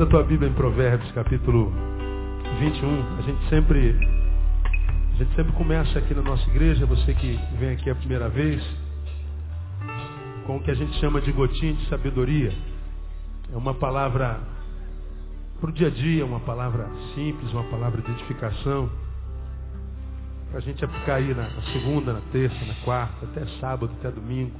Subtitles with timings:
[0.00, 1.70] Abra a tua Bíblia em Provérbios, capítulo
[2.58, 3.18] 21.
[3.18, 3.94] A gente sempre
[5.12, 8.64] a gente sempre começa aqui na nossa igreja, você que vem aqui a primeira vez,
[10.46, 12.50] com o que a gente chama de gotinha de sabedoria.
[13.52, 14.40] É uma palavra
[15.60, 18.88] para o dia a dia, uma palavra simples, uma palavra de edificação.
[20.48, 24.58] Para a gente aplicar aí na segunda, na terça, na quarta, até sábado, até domingo.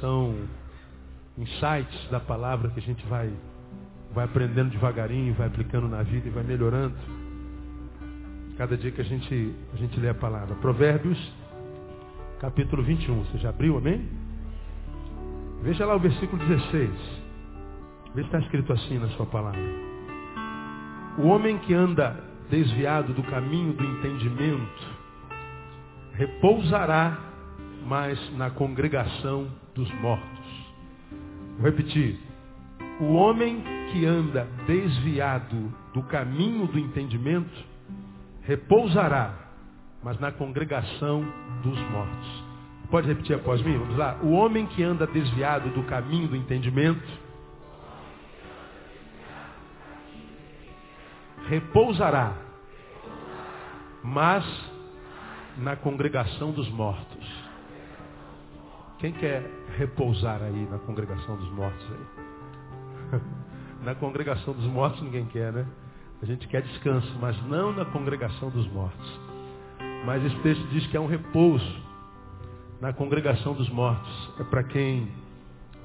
[0.00, 0.34] São
[1.36, 3.30] insights da palavra que a gente vai
[4.12, 6.94] vai aprendendo devagarinho, vai aplicando na vida e vai melhorando.
[8.56, 10.54] Cada dia que a gente, a gente lê a palavra.
[10.56, 11.18] Provérbios,
[12.40, 13.24] capítulo 21.
[13.24, 14.08] Você já abriu, amém?
[15.62, 16.90] Veja lá o versículo 16.
[18.14, 19.60] Vê se está escrito assim na sua palavra.
[21.18, 22.16] O homem que anda
[22.50, 24.98] desviado do caminho do entendimento
[26.14, 27.18] repousará
[27.86, 30.28] mais na congregação dos mortos.
[31.58, 32.18] Vou repetir.
[33.00, 37.64] O homem que anda desviado do caminho do entendimento
[38.42, 39.34] repousará,
[40.02, 41.22] mas na congregação
[41.62, 42.44] dos mortos.
[42.90, 43.76] Pode repetir após mim?
[43.76, 44.18] Vamos lá.
[44.22, 47.06] O homem que anda desviado do caminho do entendimento
[51.48, 52.34] repousará,
[54.02, 54.44] mas
[55.58, 57.48] na congregação dos mortos.
[58.98, 59.44] Quem quer
[59.76, 63.20] repousar aí na congregação dos mortos aí?
[63.82, 65.66] Na congregação dos mortos ninguém quer, né?
[66.20, 69.20] A gente quer descanso, mas não na congregação dos mortos.
[70.04, 71.82] Mas esse texto diz que é um repouso
[72.80, 74.30] na congregação dos mortos.
[74.40, 75.08] É para quem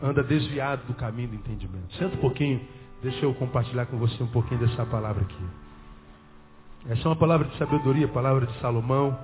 [0.02, 1.94] anda desviado do caminho do entendimento.
[1.98, 2.62] Senta um pouquinho,
[3.02, 5.46] deixa eu compartilhar com você um pouquinho dessa palavra aqui.
[6.90, 9.18] Essa é uma palavra de sabedoria, palavra de Salomão,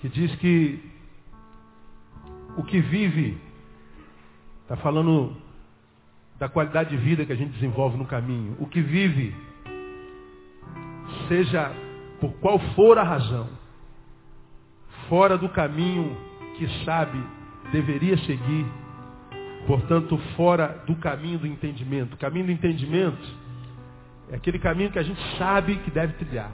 [0.00, 0.90] que diz que
[2.56, 3.38] o que vive,
[4.62, 5.36] está falando
[6.42, 8.56] da qualidade de vida que a gente desenvolve no caminho.
[8.58, 9.32] O que vive,
[11.28, 11.70] seja
[12.20, 13.48] por qual for a razão,
[15.08, 16.16] fora do caminho
[16.58, 17.16] que sabe
[17.70, 18.66] deveria seguir,
[19.68, 22.14] portanto, fora do caminho do entendimento.
[22.14, 23.22] O caminho do entendimento
[24.28, 26.50] é aquele caminho que a gente sabe que deve trilhar.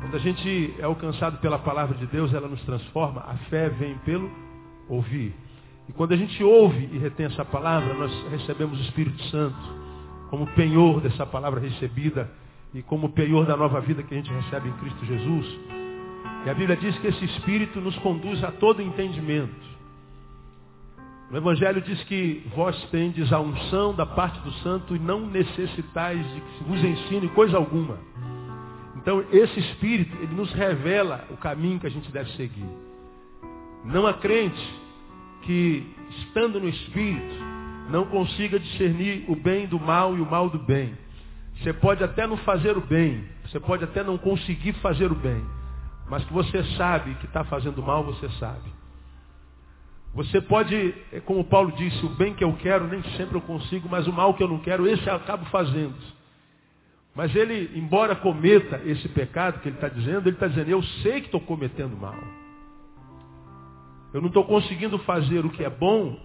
[0.00, 3.20] Quando a gente é alcançado pela palavra de Deus, ela nos transforma.
[3.28, 4.30] A fé vem pelo
[4.88, 5.34] ouvir.
[5.88, 9.56] E quando a gente ouve e retém essa palavra, nós recebemos o Espírito Santo
[10.30, 12.30] como penhor dessa palavra recebida
[12.74, 15.46] e como penhor da nova vida que a gente recebe em Cristo Jesus.
[16.44, 19.76] E a Bíblia diz que esse Espírito nos conduz a todo entendimento.
[21.30, 26.24] O Evangelho diz que vós tendes a unção da parte do Santo e não necessitais
[26.34, 27.98] de que se vos ensine coisa alguma.
[28.96, 32.68] Então, esse Espírito, ele nos revela o caminho que a gente deve seguir.
[33.84, 34.85] Não há crente
[35.46, 37.34] que, estando no Espírito,
[37.88, 40.96] não consiga discernir o bem do mal e o mal do bem.
[41.58, 45.42] Você pode até não fazer o bem, você pode até não conseguir fazer o bem,
[46.08, 48.76] mas que você sabe que está fazendo mal, você sabe.
[50.14, 53.88] Você pode, é como Paulo disse, o bem que eu quero nem sempre eu consigo,
[53.88, 55.94] mas o mal que eu não quero, esse eu acabo fazendo.
[57.14, 61.20] Mas ele, embora cometa esse pecado que ele está dizendo, ele está dizendo, eu sei
[61.20, 62.16] que estou cometendo mal.
[64.16, 66.18] Eu não estou conseguindo fazer o que é bom,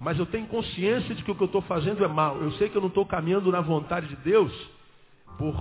[0.00, 2.36] mas eu tenho consciência de que o que eu estou fazendo é mal.
[2.38, 4.52] Eu sei que eu não estou caminhando na vontade de Deus
[5.38, 5.54] por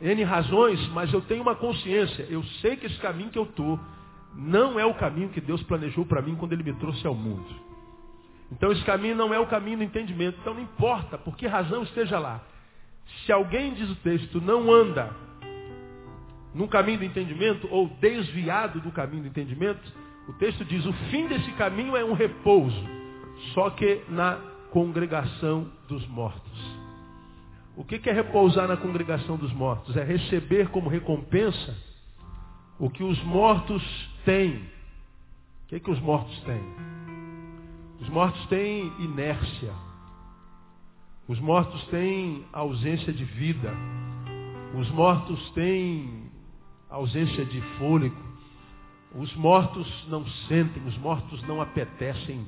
[0.00, 2.26] N razões, mas eu tenho uma consciência.
[2.28, 3.78] Eu sei que esse caminho que eu estou
[4.34, 7.46] não é o caminho que Deus planejou para mim quando Ele me trouxe ao mundo.
[8.50, 10.38] Então esse caminho não é o caminho do entendimento.
[10.40, 12.40] Então não importa por que razão esteja lá.
[13.24, 15.08] Se alguém, diz o texto, não anda
[16.52, 21.26] num caminho do entendimento ou desviado do caminho do entendimento, o texto diz: o fim
[21.26, 22.84] desse caminho é um repouso,
[23.54, 24.38] só que na
[24.70, 26.82] congregação dos mortos.
[27.76, 29.96] O que é repousar na congregação dos mortos?
[29.96, 31.74] É receber como recompensa
[32.78, 33.82] o que os mortos
[34.24, 34.56] têm.
[34.56, 36.62] O que, é que os mortos têm?
[38.00, 39.72] Os mortos têm inércia.
[41.26, 43.72] Os mortos têm ausência de vida.
[44.78, 46.30] Os mortos têm
[46.90, 48.31] ausência de fôlego.
[49.14, 52.46] Os mortos não sentem, os mortos não apetecem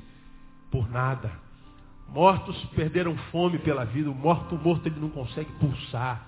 [0.71, 1.31] por nada.
[2.09, 4.09] Mortos perderam fome pela vida.
[4.09, 6.25] O morto, o morto ele não consegue pulsar.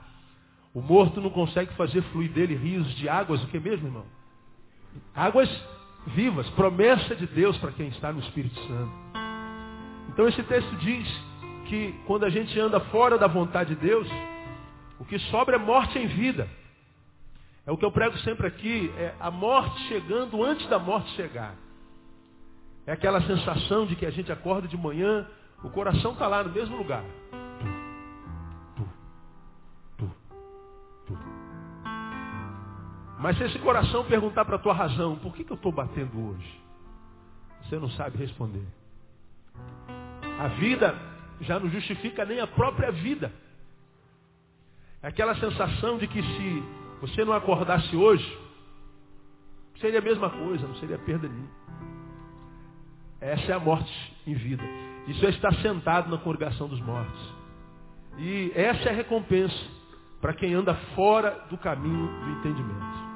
[0.74, 4.06] O morto não consegue fazer fluir dele rios de águas, o que mesmo, irmão?
[5.16, 5.50] Águas
[6.07, 8.92] vivas, promessa de Deus para quem está no Espírito Santo.
[10.10, 11.07] Então esse texto diz
[11.66, 14.07] que quando a gente anda fora da vontade de Deus,
[15.00, 16.48] o que sobra é morte em vida.
[17.67, 21.53] É o que eu prego sempre aqui, é a morte chegando antes da morte chegar.
[22.85, 25.27] É aquela sensação de que a gente acorda de manhã
[25.61, 27.03] O coração está lá no mesmo lugar.
[33.19, 36.29] Mas se esse coração perguntar para a tua razão, por que, que eu estou batendo
[36.29, 36.61] hoje?
[37.63, 38.65] Você não sabe responder.
[40.39, 40.95] A vida
[41.41, 43.33] já não justifica nem a própria vida.
[45.01, 46.63] É aquela sensação de que se
[47.01, 48.38] você não acordasse hoje,
[49.79, 51.57] seria a mesma coisa, não seria perda nenhuma.
[53.19, 53.91] Essa é a morte
[54.25, 54.63] em vida.
[55.07, 57.35] Isso é estar sentado na congregação dos mortos.
[58.17, 59.55] E essa é a recompensa
[60.21, 63.07] para quem anda fora do caminho do entendimento.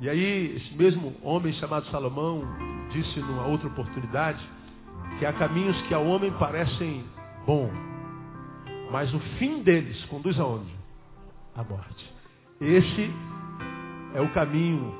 [0.00, 2.42] E aí, esse mesmo homem chamado Salomão
[2.90, 4.40] disse numa outra oportunidade
[5.18, 7.04] que há caminhos que ao homem parecem
[7.44, 7.70] bom,
[8.90, 10.74] mas o fim deles conduz aonde?
[11.54, 12.19] A morte.
[12.60, 13.10] Esse
[14.14, 14.94] é o caminho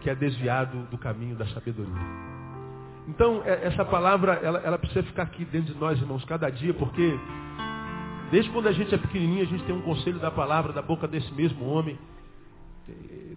[0.00, 1.92] que é desviado do caminho da sabedoria.
[3.08, 6.72] Então, é, essa palavra, ela, ela, precisa ficar aqui dentro de nós, irmãos, cada dia,
[6.74, 7.18] porque
[8.30, 11.08] desde quando a gente é pequenininho, a gente tem um conselho da palavra da boca
[11.08, 11.98] desse mesmo homem,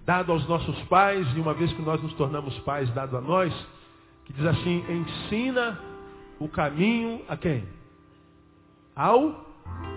[0.05, 3.53] dado aos nossos pais, e uma vez que nós nos tornamos pais, dado a nós,
[4.25, 5.79] que diz assim, ensina
[6.39, 7.67] o caminho a quem?
[8.95, 9.47] Ao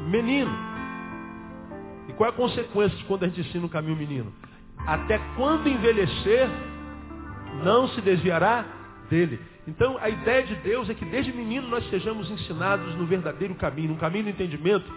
[0.08, 0.65] menino.
[2.08, 4.32] E qual é a consequência de quando a gente ensina o caminho menino?
[4.86, 6.48] Até quando envelhecer,
[7.64, 8.64] não se desviará
[9.10, 9.40] dele.
[9.66, 13.90] Então a ideia de Deus é que desde menino nós sejamos ensinados no verdadeiro caminho,
[13.90, 14.90] no caminho do entendimento.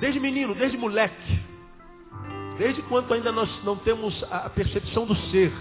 [0.00, 1.40] Desde menino, desde moleque.
[2.58, 5.52] Desde quando ainda nós não temos a percepção do ser.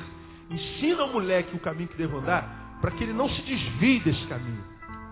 [0.50, 4.26] Ensina ao moleque o caminho que deve andar, para que ele não se desvie desse
[4.28, 4.64] caminho.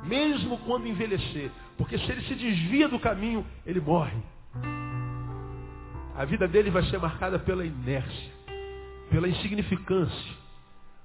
[0.03, 1.49] Mesmo quando envelhecer.
[1.77, 4.17] Porque se ele se desvia do caminho, ele morre.
[6.21, 8.31] A vida dele vai ser marcada pela inércia,
[9.09, 10.41] pela insignificância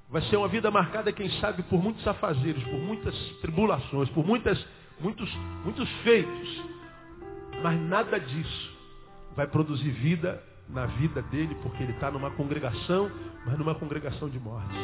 [0.08, 4.64] Vai ser uma vida marcada, quem sabe, por muitos afazeres, por muitas tribulações, por muitas,
[5.00, 5.28] muitos,
[5.64, 6.64] muitos feitos.
[7.62, 8.76] Mas nada disso
[9.34, 13.10] vai produzir vida na vida dele, porque ele está numa congregação,
[13.44, 14.76] mas numa congregação de morte.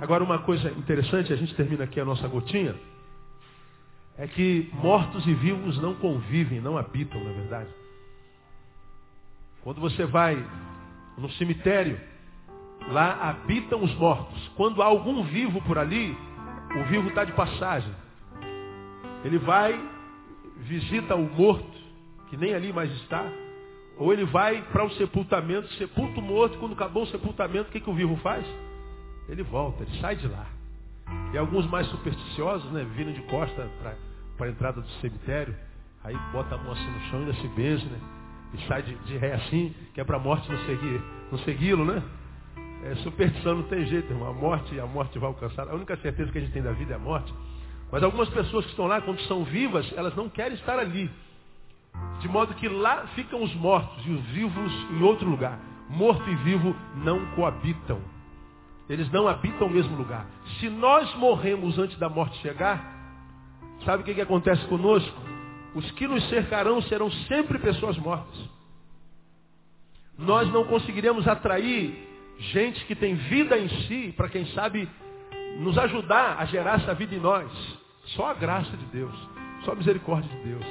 [0.00, 2.74] Agora, uma coisa interessante, a gente termina aqui a nossa gotinha,
[4.16, 7.68] é que mortos e vivos não convivem, não habitam, na verdade.
[9.62, 10.42] Quando você vai
[11.18, 12.00] no cemitério,
[12.88, 14.48] Lá habitam os mortos.
[14.56, 16.16] Quando há algum vivo por ali,
[16.76, 17.92] o vivo está de passagem.
[19.24, 19.78] Ele vai,
[20.58, 21.78] visita o morto,
[22.28, 23.24] que nem ali mais está.
[23.98, 27.80] Ou ele vai para o sepultamento, sepulta o morto, quando acabou o sepultamento, o que,
[27.80, 28.46] que o vivo faz?
[29.28, 30.46] Ele volta, ele sai de lá.
[31.32, 33.68] E alguns mais supersticiosos, né, vindo de costa
[34.36, 35.54] para a entrada do cemitério,
[36.02, 38.19] aí bota a mão assim no chão e ainda se beija, né?
[38.54, 41.84] E sai de, de ré assim, que é para a morte não seguir, não segui-lo,
[41.84, 42.02] né?
[42.84, 44.30] É, superstição não tem jeito, irmão.
[44.30, 45.68] A morte, a morte vai alcançar.
[45.68, 47.32] A única certeza que a gente tem da vida é a morte.
[47.92, 51.10] Mas algumas pessoas que estão lá, quando são vivas, elas não querem estar ali.
[52.20, 55.58] De modo que lá ficam os mortos e os vivos em outro lugar.
[55.88, 58.00] Morto e vivo não coabitam.
[58.88, 60.26] Eles não habitam o mesmo lugar.
[60.58, 62.82] Se nós morremos antes da morte chegar,
[63.84, 65.20] sabe o que, que acontece conosco?
[65.74, 68.36] Os que nos cercarão serão sempre pessoas mortas.
[70.18, 72.08] Nós não conseguiremos atrair
[72.38, 74.88] gente que tem vida em si, para quem sabe
[75.58, 77.50] nos ajudar a gerar essa vida em nós.
[78.16, 79.14] Só a graça de Deus,
[79.64, 80.64] só a misericórdia de Deus.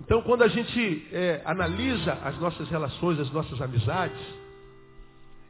[0.00, 4.20] Então, quando a gente é, analisa as nossas relações, as nossas amizades,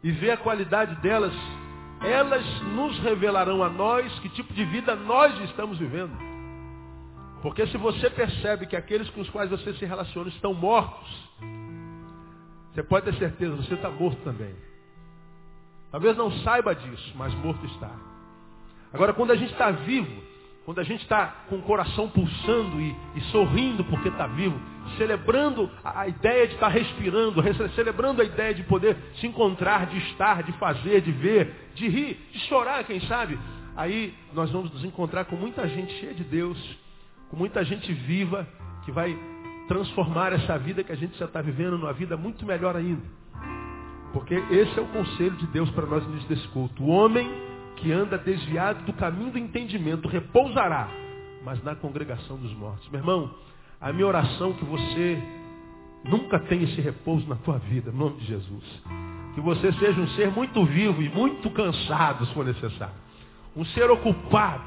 [0.03, 1.35] e vê a qualidade delas,
[2.03, 2.45] elas
[2.75, 6.36] nos revelarão a nós que tipo de vida nós estamos vivendo.
[7.47, 11.09] Porque se você percebe que aqueles com os quais você se relaciona estão mortos,
[12.75, 14.53] você pode ter certeza, você está morto também.
[15.93, 17.93] Talvez não saiba disso, mas morto está.
[18.93, 20.11] Agora, quando a gente está vivo,
[20.65, 24.61] quando a gente está com o coração pulsando e, e sorrindo porque está vivo,
[24.99, 27.41] celebrando a, ideia de estar respirando,
[27.77, 32.29] celebrando a ideia de poder se encontrar, de estar, de fazer, de ver, de rir,
[32.33, 33.39] de chorar, quem sabe,
[33.77, 36.86] aí nós vamos nos encontrar com muita gente cheia de Deus,
[37.31, 38.47] com muita gente viva,
[38.85, 39.17] que vai
[39.69, 43.03] transformar essa vida que a gente já está vivendo numa vida muito melhor ainda.
[44.13, 46.83] Porque esse é o conselho de Deus para nós início desse culto.
[46.83, 47.29] O homem
[47.77, 50.89] que anda desviado do caminho do entendimento repousará,
[51.45, 52.89] mas na congregação dos mortos.
[52.89, 53.35] Meu irmão,
[53.81, 55.23] a minha oração é que você
[56.05, 58.65] nunca tenha esse repouso na tua vida, em nome de Jesus.
[59.35, 62.95] Que você seja um ser muito vivo e muito cansado, se for necessário.
[63.55, 64.65] Um ser ocupado.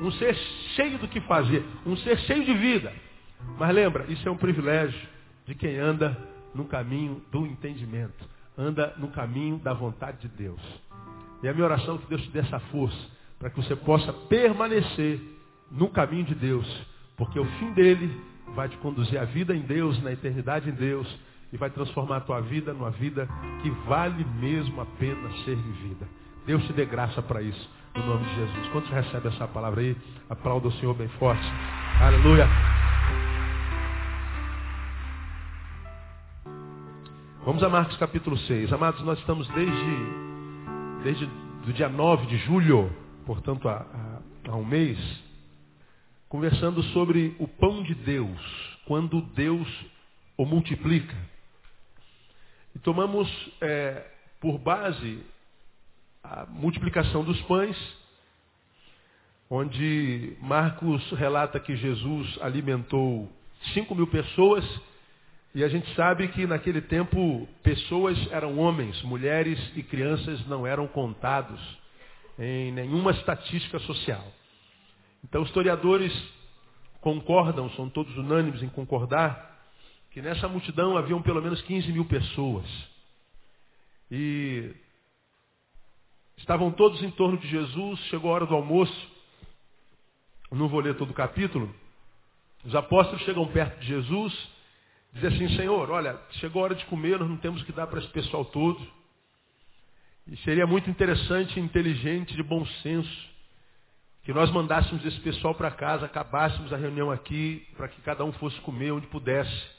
[0.00, 0.34] Um ser
[0.74, 1.64] cheio do que fazer.
[1.84, 2.92] Um ser cheio de vida.
[3.58, 4.98] Mas lembra, isso é um privilégio
[5.46, 6.16] de quem anda
[6.54, 10.60] no caminho do entendimento anda no caminho da vontade de Deus.
[11.42, 12.96] E a minha oração é que Deus te dê essa força,
[13.38, 15.20] para que você possa permanecer
[15.70, 16.66] no caminho de Deus,
[17.16, 18.18] porque o fim dele
[18.54, 21.06] vai te conduzir à vida em Deus, na eternidade em Deus,
[21.52, 23.28] e vai transformar a tua vida numa vida
[23.62, 26.08] que vale mesmo a pena ser vivida.
[26.46, 28.68] Deus te dê graça para isso, no nome de Jesus.
[28.68, 29.96] Quando você recebe essa palavra aí,
[30.28, 31.44] aplauda o Senhor bem forte.
[32.00, 32.46] Aleluia.
[37.44, 38.72] Vamos a Marcos capítulo 6.
[38.72, 39.96] Amados, nós estamos desde,
[41.04, 41.24] desde
[41.68, 42.92] o dia 9 de julho,
[43.24, 44.98] portanto há, há, há um mês,
[46.28, 49.68] conversando sobre o pão de Deus, quando Deus
[50.36, 51.16] o multiplica.
[52.74, 53.28] E tomamos
[53.60, 54.04] é,
[54.40, 55.24] por base
[56.30, 57.76] a multiplicação dos pães,
[59.48, 63.30] onde Marcos relata que Jesus alimentou
[63.74, 64.64] 5 mil pessoas
[65.54, 70.86] e a gente sabe que naquele tempo pessoas eram homens, mulheres e crianças não eram
[70.88, 71.60] contados
[72.38, 74.24] em nenhuma estatística social.
[75.24, 76.12] Então historiadores
[77.00, 79.56] concordam, são todos unânimes em concordar,
[80.10, 82.66] que nessa multidão haviam pelo menos 15 mil pessoas.
[84.10, 84.74] E
[86.36, 89.16] estavam todos em torno de Jesus, chegou a hora do almoço.
[90.50, 91.74] Não vou ler todo o capítulo.
[92.64, 94.56] Os apóstolos chegam perto de Jesus
[95.16, 98.00] Dizer assim, Senhor, olha, chegou a hora de comer, nós não temos que dar para
[98.00, 98.86] esse pessoal todo.
[100.26, 103.28] E seria muito interessante, inteligente, de bom senso,
[104.24, 108.32] que nós mandássemos esse pessoal para casa, acabássemos a reunião aqui, para que cada um
[108.32, 109.70] fosse comer onde pudesse.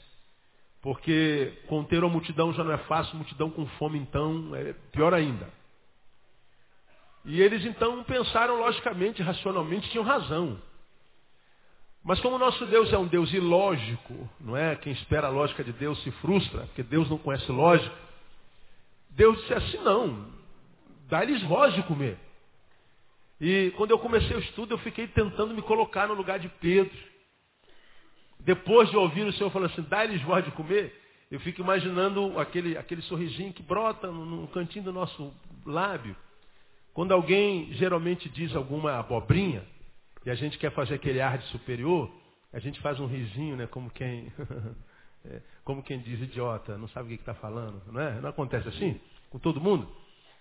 [0.82, 5.48] Porque conter uma multidão já não é fácil, multidão com fome então é pior ainda.
[7.28, 10.58] E eles então pensaram logicamente, racionalmente, tinham razão.
[12.02, 14.74] Mas como o nosso Deus é um Deus ilógico, não é?
[14.76, 17.94] Quem espera a lógica de Deus se frustra, porque Deus não conhece lógica.
[19.10, 20.26] Deus disse assim, não,
[21.06, 22.16] dá-lhes voz de comer.
[23.38, 26.96] E quando eu comecei o estudo, eu fiquei tentando me colocar no lugar de Pedro.
[28.40, 30.98] Depois de ouvir o Senhor falando assim, dá-lhes voz de comer,
[31.30, 35.30] eu fico imaginando aquele, aquele sorrisinho que brota no, no cantinho do nosso
[35.66, 36.16] lábio.
[36.98, 39.64] Quando alguém geralmente diz alguma abobrinha,
[40.26, 42.10] e a gente quer fazer aquele ar de superior,
[42.52, 43.68] a gente faz um risinho, né?
[43.68, 44.32] Como quem,
[45.24, 48.20] é, como quem diz idiota, não sabe o que está falando, não é?
[48.20, 49.00] Não acontece assim
[49.30, 49.88] com todo mundo?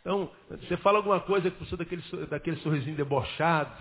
[0.01, 3.77] Então, você fala alguma coisa que precisa daquele, daquele sorrisinho debochado.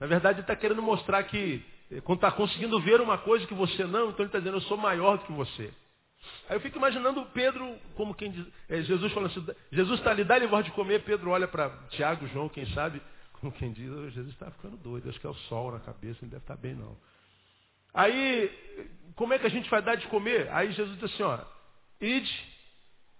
[0.00, 1.62] Na verdade, ele está querendo mostrar que,
[1.92, 4.78] eh, está conseguindo ver uma coisa que você não, então ele está dizendo, eu sou
[4.78, 5.70] maior do que você.
[6.48, 10.24] Aí eu fico imaginando Pedro, como quem diz, é, Jesus falando assim, Jesus está ali,
[10.24, 13.00] dá-lhe voz de comer, Pedro olha para Tiago, João, quem sabe,
[13.40, 16.18] como quem diz, oh, Jesus está ficando doido, acho que é o sol na cabeça,
[16.22, 16.96] ele deve estar tá bem não.
[17.92, 18.50] Aí,
[19.14, 20.50] como é que a gente vai dar de comer?
[20.50, 21.38] Aí Jesus diz assim, ó,
[22.00, 22.46] ide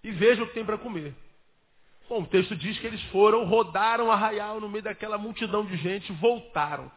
[0.02, 1.14] e veja o que tem para comer.
[2.08, 6.12] Bom, o texto diz que eles foram, rodaram arraial no meio daquela multidão de gente,
[6.12, 6.90] voltaram.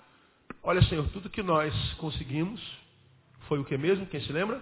[0.61, 2.61] Olha, Senhor, tudo que nós conseguimos
[3.47, 4.05] foi o que mesmo?
[4.07, 4.61] Quem se lembra?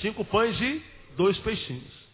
[0.00, 0.82] Cinco pães e
[1.16, 2.04] dois peixinhos.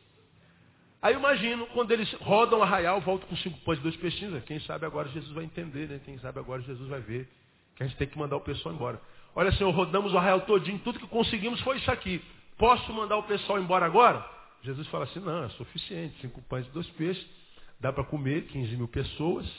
[1.02, 4.42] Aí imagino, quando eles rodam arraial, voltam com cinco pães e dois peixinhos.
[4.44, 6.00] Quem sabe agora Jesus vai entender, né?
[6.04, 7.26] Quem sabe agora Jesus vai ver
[7.74, 9.00] que a gente tem que mandar o pessoal embora.
[9.34, 12.22] Olha, Senhor, rodamos o arraial todinho, tudo que conseguimos foi isso aqui.
[12.58, 14.22] Posso mandar o pessoal embora agora?
[14.62, 16.20] Jesus fala assim, não, é suficiente.
[16.20, 17.26] Cinco pães e dois peixes.
[17.80, 19.50] Dá para comer 15 mil pessoas.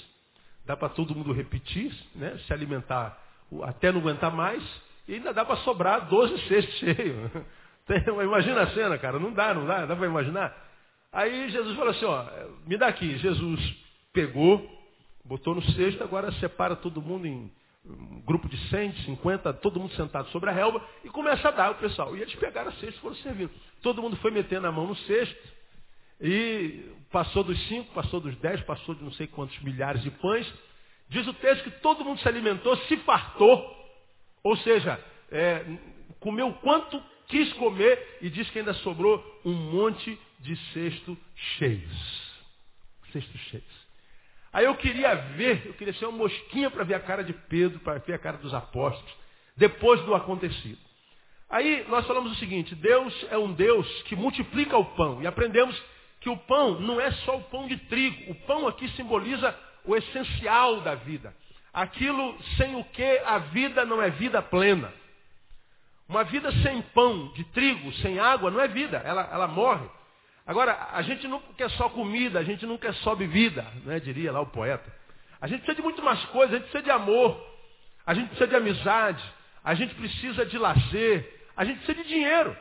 [0.66, 2.38] Dá para todo mundo repetir, né?
[2.46, 3.20] Se alimentar
[3.64, 4.64] até não aguentar mais.
[5.08, 7.32] E ainda dá para sobrar 12 cestos cheios.
[8.24, 9.20] Imagina a cena, cara.
[9.20, 9.86] Não dá, não dá.
[9.86, 10.56] Dá para imaginar?
[11.12, 12.26] Aí Jesus falou assim, ó,
[12.66, 13.18] me dá aqui.
[13.18, 13.60] Jesus
[14.14, 14.66] pegou,
[15.26, 17.52] botou no cesto, agora separa todo mundo em
[17.84, 21.72] um grupo de 100, 50, todo mundo sentado sobre a relva e começa a dar
[21.72, 22.16] o pessoal.
[22.16, 23.52] E eles pegaram a cesta e foram servindo.
[23.82, 25.50] Todo mundo foi metendo a mão no cesto
[26.22, 30.52] e passou dos 5, passou dos 10, passou de não sei quantos milhares de pães.
[31.10, 33.78] Diz o texto que todo mundo se alimentou, se fartou,
[34.44, 35.66] ou seja, é,
[36.20, 41.18] comeu quanto quis comer e diz que ainda sobrou um monte de cesto
[41.58, 42.42] cheios.
[43.12, 43.82] Cestos cheios.
[44.54, 47.80] Aí eu queria ver, eu queria ser uma mosquinha para ver a cara de Pedro,
[47.80, 49.12] para ver a cara dos apóstolos,
[49.56, 50.78] depois do acontecido.
[51.50, 55.22] Aí nós falamos o seguinte, Deus é um Deus que multiplica o pão.
[55.22, 55.82] E aprendemos
[56.20, 58.32] que o pão não é só o pão de trigo.
[58.32, 61.34] O pão aqui simboliza o essencial da vida.
[61.74, 64.94] Aquilo sem o que a vida não é vida plena.
[66.12, 69.88] Uma vida sem pão de trigo, sem água, não é vida, ela, ela morre.
[70.46, 74.30] Agora, a gente não quer só comida, a gente não quer só bebida, né, diria
[74.30, 74.94] lá o poeta.
[75.40, 77.42] A gente precisa de muito mais coisas, a gente precisa de amor,
[78.06, 79.24] a gente precisa de amizade,
[79.64, 82.58] a gente precisa de lazer, a gente precisa de dinheiro,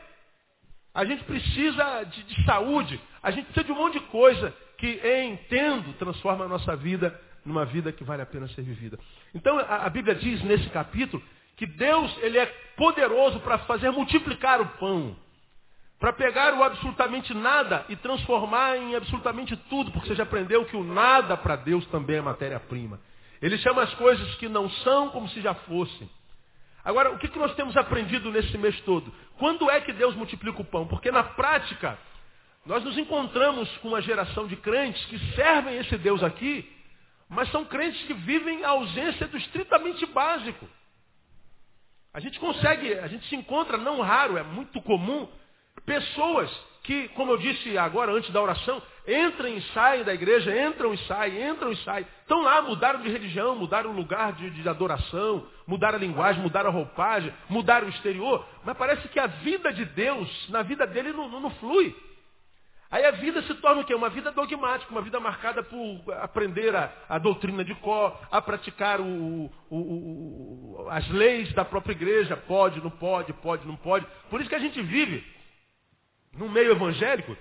[0.93, 4.87] a gente precisa de, de saúde, a gente precisa de um monte de coisa que,
[4.87, 8.97] em tendo, transforma a nossa vida numa vida que vale a pena ser vivida.
[9.35, 11.21] Então, a, a Bíblia diz nesse capítulo
[11.61, 15.15] que Deus ele é poderoso para fazer multiplicar o pão.
[15.99, 20.75] Para pegar o absolutamente nada e transformar em absolutamente tudo, porque você já aprendeu que
[20.75, 22.99] o nada para Deus também é matéria-prima.
[23.39, 26.09] Ele chama as coisas que não são como se já fossem.
[26.83, 29.13] Agora, o que, que nós temos aprendido nesse mês todo?
[29.37, 30.87] Quando é que Deus multiplica o pão?
[30.87, 31.95] Porque na prática,
[32.65, 36.67] nós nos encontramos com uma geração de crentes que servem esse Deus aqui,
[37.29, 40.67] mas são crentes que vivem a ausência do estritamente básico.
[42.13, 45.27] A gente consegue, a gente se encontra, não raro, é muito comum,
[45.85, 46.51] pessoas
[46.83, 50.97] que, como eu disse agora antes da oração, entram e saem da igreja, entram e
[51.05, 52.05] saem, entram e saem.
[52.21, 56.69] Estão lá, mudaram de religião, mudaram o lugar de, de, adoração, mudaram a linguagem, mudaram
[56.69, 61.13] a roupagem, mudaram o exterior, mas parece que a vida de Deus, na vida dele,
[61.13, 61.95] não, não, não flui.
[62.91, 63.95] Aí a vida se torna o quê?
[63.95, 68.99] Uma vida dogmática, uma vida marcada por aprender a, a doutrina de Có, a praticar
[68.99, 74.05] o, o, o, as leis da própria igreja, pode, não pode, pode, não pode.
[74.29, 75.23] Por isso que a gente vive
[76.33, 77.37] num meio evangélico,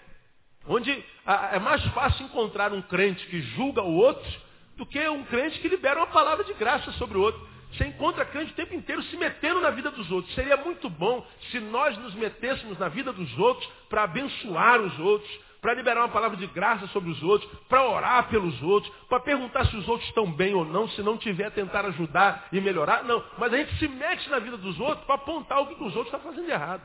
[0.69, 1.05] onde
[1.53, 4.31] é mais fácil encontrar um crente que julga o outro
[4.77, 7.45] do que um crente que libera uma palavra de graça sobre o outro.
[7.73, 10.35] Você encontra crente o tempo inteiro se metendo na vida dos outros.
[10.35, 15.31] Seria muito bom se nós nos metêssemos na vida dos outros para abençoar os outros,
[15.61, 19.67] para liberar uma palavra de graça sobre os outros, para orar pelos outros, para perguntar
[19.67, 23.05] se os outros estão bem ou não, se não tiver, tentar ajudar e melhorar.
[23.05, 25.95] Não, mas a gente se mete na vida dos outros para apontar o que os
[25.95, 26.83] outros estão fazendo de errado.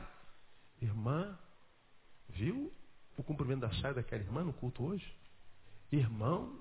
[0.80, 1.36] Irmã,
[2.28, 2.70] viu
[3.16, 5.06] o cumprimento da saia daquela irmã no culto hoje?
[5.90, 6.52] Irmão,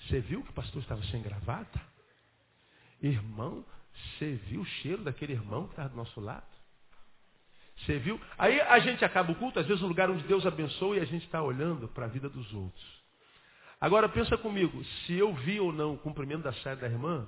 [0.00, 1.80] você viu que o pastor estava sem gravata?
[3.02, 6.46] Irmão, você viu o cheiro daquele irmão que estava do nosso lado?
[7.78, 8.20] Você viu?
[8.36, 11.04] Aí a gente acaba o culto, às vezes, no lugar onde Deus abençoa e a
[11.04, 13.00] gente está olhando para a vida dos outros.
[13.80, 17.26] Agora pensa comigo, se eu vi ou não o cumprimento da saia da irmã,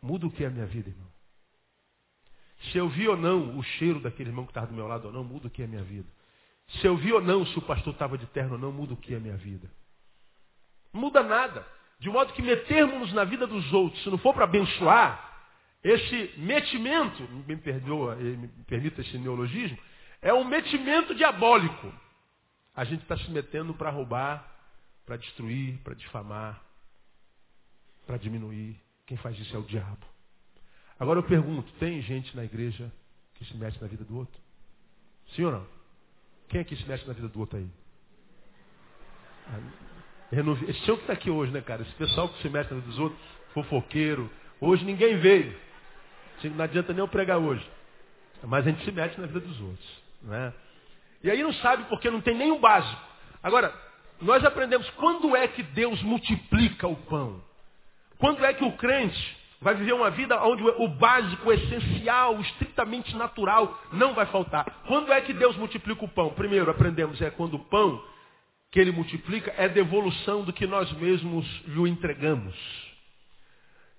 [0.00, 1.12] muda o que é a minha vida, irmão?
[2.70, 5.12] Se eu vi ou não o cheiro daquele irmão que estava do meu lado ou
[5.12, 6.08] não, muda o que é a minha vida.
[6.68, 8.96] Se eu vi ou não se o pastor estava de terno ou não, muda o
[8.96, 9.68] que é a minha vida.
[10.92, 11.66] Muda nada.
[11.98, 15.32] De modo que metermos na vida dos outros, se não for para abençoar,
[15.82, 19.78] esse metimento, me perdoa, me permita esse neologismo,
[20.22, 21.92] é um metimento diabólico.
[22.74, 24.50] A gente está se metendo para roubar,
[25.04, 26.62] para destruir, para difamar,
[28.06, 28.80] para diminuir.
[29.06, 30.06] Quem faz isso é o diabo.
[30.98, 32.90] Agora eu pergunto, tem gente na igreja
[33.34, 34.40] que se mete na vida do outro?
[35.34, 35.66] Sim ou não?
[36.48, 37.68] Quem é que se mete na vida do outro aí?
[40.68, 41.82] Esse senhor que está aqui hoje, né, cara?
[41.82, 43.20] Esse pessoal que se mete na vida dos outros,
[43.52, 44.30] fofoqueiro.
[44.60, 45.54] Hoje ninguém veio.
[46.56, 47.64] Não adianta nem eu pregar hoje.
[48.42, 50.02] Mas a gente se mete na vida dos outros.
[50.22, 50.52] Né?
[51.22, 53.00] E aí não sabe porque não tem nenhum básico.
[53.42, 53.72] Agora,
[54.20, 57.42] nós aprendemos quando é que Deus multiplica o pão.
[58.18, 62.40] Quando é que o crente vai viver uma vida onde o básico, o essencial, o
[62.40, 64.64] estritamente natural não vai faltar.
[64.86, 66.30] Quando é que Deus multiplica o pão?
[66.30, 68.02] Primeiro, aprendemos, é quando o pão
[68.74, 72.56] que ele multiplica é devolução do que nós mesmos lhe entregamos.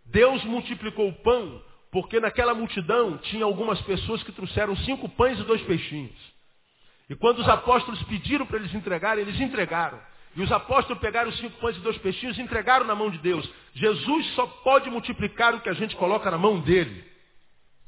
[0.07, 5.43] Deus multiplicou o pão porque naquela multidão tinha algumas pessoas que trouxeram cinco pães e
[5.43, 6.11] dois peixinhos.
[7.09, 9.97] E quando os apóstolos pediram para eles entregarem, eles entregaram.
[10.35, 13.19] E os apóstolos pegaram os cinco pães e dois peixinhos e entregaram na mão de
[13.19, 13.49] Deus.
[13.75, 17.01] Jesus só pode multiplicar o que a gente coloca na mão dele.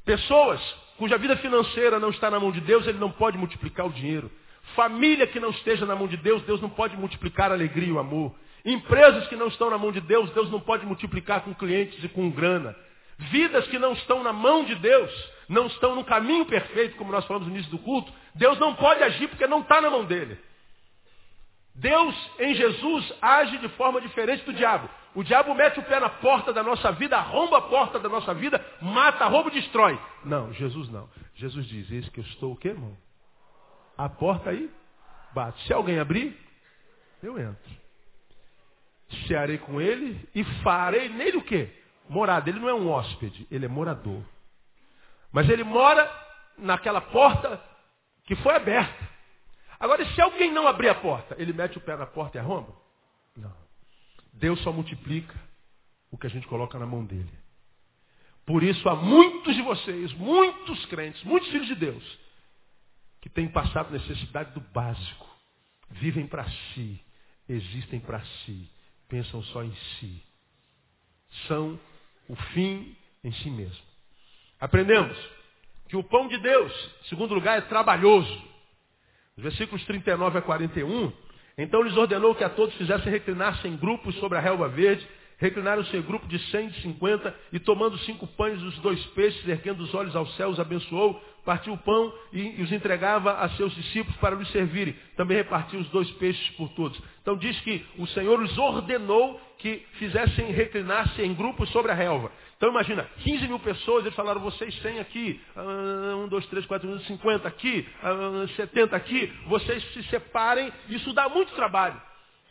[0.06, 0.58] Pessoas
[0.96, 4.32] cuja vida financeira não está na mão de Deus, ele não pode multiplicar o dinheiro.
[4.74, 7.92] Família que não esteja na mão de Deus, Deus não pode multiplicar a alegria e
[7.92, 8.34] o amor.
[8.64, 12.08] Empresas que não estão na mão de Deus, Deus não pode multiplicar com clientes e
[12.08, 12.76] com grana.
[13.18, 15.10] Vidas que não estão na mão de Deus,
[15.48, 19.02] não estão no caminho perfeito, como nós falamos no início do culto, Deus não pode
[19.02, 20.38] agir porque não está na mão dele.
[21.74, 24.88] Deus em Jesus age de forma diferente do diabo.
[25.14, 28.34] O diabo mete o pé na porta da nossa vida, arromba a porta da nossa
[28.34, 29.98] vida, mata, rouba e destrói.
[30.24, 31.08] Não, Jesus não.
[31.34, 32.96] Jesus diz, eis que eu estou o quê, irmão?
[33.98, 34.70] A porta aí,
[35.34, 35.60] bate.
[35.66, 36.38] Se alguém abrir,
[37.22, 37.78] eu entro.
[39.26, 41.74] Cearei com ele e farei nele o quê?
[42.08, 42.48] morada.
[42.48, 44.22] Ele não é um hóspede, ele é morador.
[45.30, 46.10] Mas ele mora
[46.56, 47.62] naquela porta
[48.24, 49.08] que foi aberta.
[49.78, 52.74] Agora, se alguém não abrir a porta, ele mete o pé na porta e arromba?
[53.36, 53.54] Não.
[54.32, 55.34] Deus só multiplica
[56.10, 57.30] o que a gente coloca na mão dele.
[58.44, 62.18] Por isso há muitos de vocês, muitos crentes, muitos filhos de Deus,
[63.20, 65.26] que têm passado necessidade do básico.
[65.90, 67.00] Vivem para si,
[67.48, 68.68] existem para si,
[69.08, 70.22] pensam só em si.
[71.46, 71.78] São
[72.28, 73.82] o fim em si mesmo.
[74.60, 75.16] Aprendemos
[75.88, 76.72] que o pão de Deus,
[77.08, 78.48] segundo lugar, é trabalhoso.
[79.36, 81.12] Os versículos 39 a 41,
[81.56, 85.06] Então lhes ordenou que a todos fizessem reclinar-se em grupos sobre a relva verde,
[85.38, 89.46] reclinaram-se em grupo de cem, de cinquenta, e tomando cinco pães e os dois peixes,
[89.48, 94.14] erguendo os olhos aos céus, abençoou, partiu o pão e, os entregava a seus discípulos
[94.18, 94.94] para lhes servirem.
[95.16, 97.00] Também repartiu os dois peixes por todos.
[97.22, 102.30] Então diz que o Senhor lhes ordenou que fizessem reclinar-se em grupos sobre a relva.
[102.58, 107.00] Então imagina, 15 mil pessoas, eles falaram, vocês 100 aqui, ah, um, dois, três, quatro,
[107.00, 107.88] 50 aqui,
[108.54, 111.98] 70 ah, aqui, vocês se separem, isso dá muito trabalho.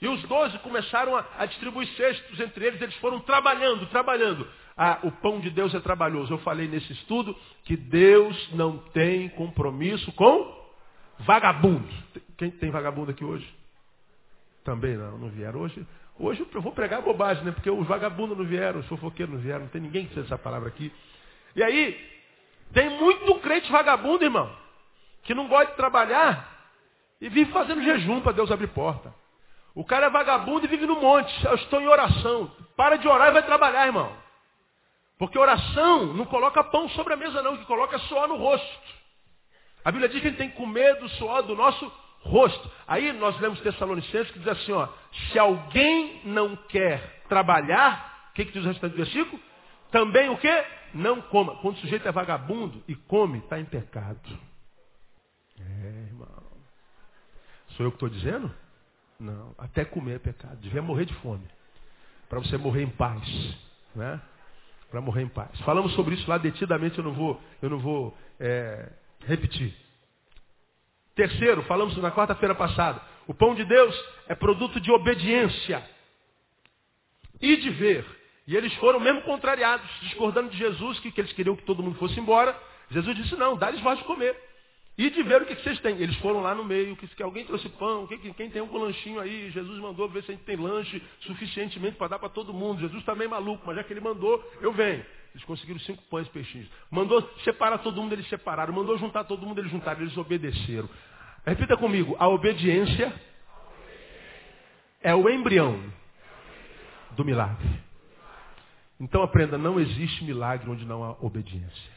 [0.02, 4.48] E os doze começaram a, a, distribuir cestos entre eles, eles foram trabalhando, trabalhando.
[4.78, 6.34] Ah, o pão de Deus é trabalhoso.
[6.34, 10.56] Eu falei nesse estudo que Deus não tem compromisso com
[11.20, 11.88] vagabundo.
[12.38, 13.52] Quem tem vagabundo aqui hoje?
[14.64, 15.86] Também não, não vieram hoje.
[16.20, 17.52] Hoje eu vou pregar bobagem, né?
[17.52, 20.38] Porque os vagabundos não vieram, os fofoqueiros não vieram, não tem ninguém que seja essa
[20.38, 20.92] palavra aqui.
[21.56, 21.98] E aí,
[22.74, 24.52] tem muito crente vagabundo, irmão,
[25.24, 26.56] que não gosta de trabalhar
[27.20, 29.14] e vive fazendo jejum para Deus abrir porta.
[29.74, 31.46] O cara é vagabundo e vive no monte.
[31.46, 32.52] Eu estou em oração.
[32.76, 34.12] Para de orar e vai trabalhar, irmão.
[35.18, 38.98] Porque oração não coloca pão sobre a mesa, não, que coloca suor no rosto.
[39.84, 42.70] A Bíblia diz que a gente tem que comer do suor do nosso rosto.
[42.88, 44.88] Aí nós lemos Tessalonicenses que diz assim, ó,
[45.32, 49.42] se alguém não quer trabalhar, o que, que diz o restante do versículo?
[49.92, 50.66] Também o quê?
[50.94, 51.56] Não coma.
[51.58, 54.38] Quando o sujeito é vagabundo e come, está em pecado.
[55.60, 56.28] É, irmão.
[57.70, 58.54] Sou eu que estou dizendo?
[59.20, 60.58] Não, até comer é pecado.
[60.58, 61.48] Devia morrer de fome.
[62.30, 63.24] Para você morrer em paz.
[63.96, 64.22] Né?
[64.90, 65.50] Para morrer em paz.
[65.62, 68.90] Falamos sobre isso lá detidamente, eu não vou, eu não vou é,
[69.26, 69.76] repetir.
[71.16, 73.02] Terceiro, falamos na quarta-feira passada.
[73.28, 73.96] O pão de Deus
[74.28, 75.84] é produto de obediência
[77.42, 78.06] e de ver.
[78.48, 81.98] E eles foram mesmo contrariados, discordando de Jesus, que, que eles queriam que todo mundo
[81.98, 82.58] fosse embora.
[82.90, 84.36] Jesus disse, não, dá-lhes voz de comer.
[84.98, 86.02] E de ver o que, vocês têm.
[86.02, 89.52] Eles foram lá no meio, que, alguém trouxe pão, que, quem tem um lanchinho aí,
[89.52, 92.82] Jesus mandou ver se a gente tem lanche suficientemente para dar para todo mundo.
[92.82, 95.06] Jesus está meio maluco, mas já que ele mandou, eu venho.
[95.36, 96.68] Eles conseguiram cinco pães e peixinhos.
[96.90, 98.74] Mandou separar todo mundo, eles separaram.
[98.74, 100.02] Mandou juntar todo mundo, eles juntaram.
[100.02, 100.90] Eles obedeceram.
[101.46, 102.16] Repita comigo.
[102.18, 103.14] A obediência
[105.00, 105.80] é o embrião
[107.12, 107.70] do milagre.
[109.00, 111.92] Então aprenda, não existe milagre onde não há obediência.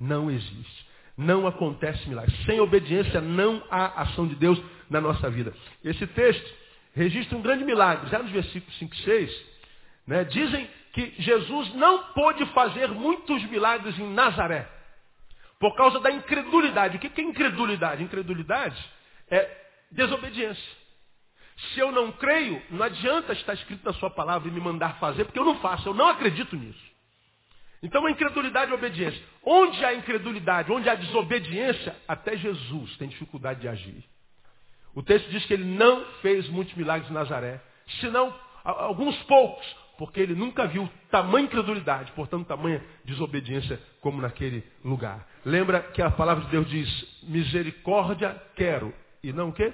[0.00, 0.91] Não existe.
[1.16, 2.34] Não acontece milagre.
[2.46, 5.54] Sem obediência não há ação de Deus na nossa vida.
[5.84, 6.54] Esse texto
[6.94, 8.08] registra um grande milagre.
[8.10, 9.46] Já nos versículos 5 e 6,
[10.06, 14.68] né, dizem que Jesus não pôde fazer muitos milagres em Nazaré.
[15.58, 16.96] Por causa da incredulidade.
[16.96, 18.02] O que é incredulidade?
[18.02, 18.82] Incredulidade
[19.30, 19.48] é
[19.90, 20.82] desobediência.
[21.56, 25.24] Se eu não creio, não adianta estar escrito na sua palavra e me mandar fazer,
[25.24, 26.91] porque eu não faço, eu não acredito nisso.
[27.82, 29.20] Então a incredulidade e a obediência.
[29.44, 34.04] Onde há incredulidade, onde há desobediência, até Jesus tem dificuldade de agir.
[34.94, 37.60] O texto diz que ele não fez muitos milagres em Nazaré,
[38.00, 39.66] senão alguns poucos,
[39.98, 45.26] porque ele nunca viu tamanha incredulidade, portanto tamanha desobediência como naquele lugar.
[45.44, 49.72] Lembra que a palavra de Deus diz, misericórdia quero, e não o quê?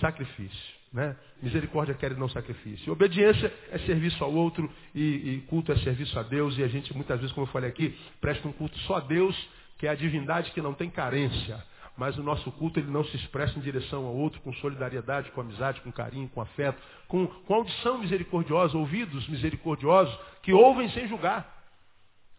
[0.00, 0.81] Sacrifício.
[0.92, 1.16] Né?
[1.40, 2.92] Misericórdia quer e não sacrifício.
[2.92, 6.58] Obediência é serviço ao outro e, e, culto é serviço a Deus.
[6.58, 9.34] E a gente muitas vezes, como eu falei aqui, presta um culto só a Deus,
[9.78, 11.64] que é a divindade que não tem carência.
[11.96, 15.40] Mas o nosso culto ele não se expressa em direção ao outro com solidariedade, com
[15.40, 21.61] amizade, com carinho, com afeto, com, com audição misericordiosa, ouvidos misericordiosos, que ouvem sem julgar.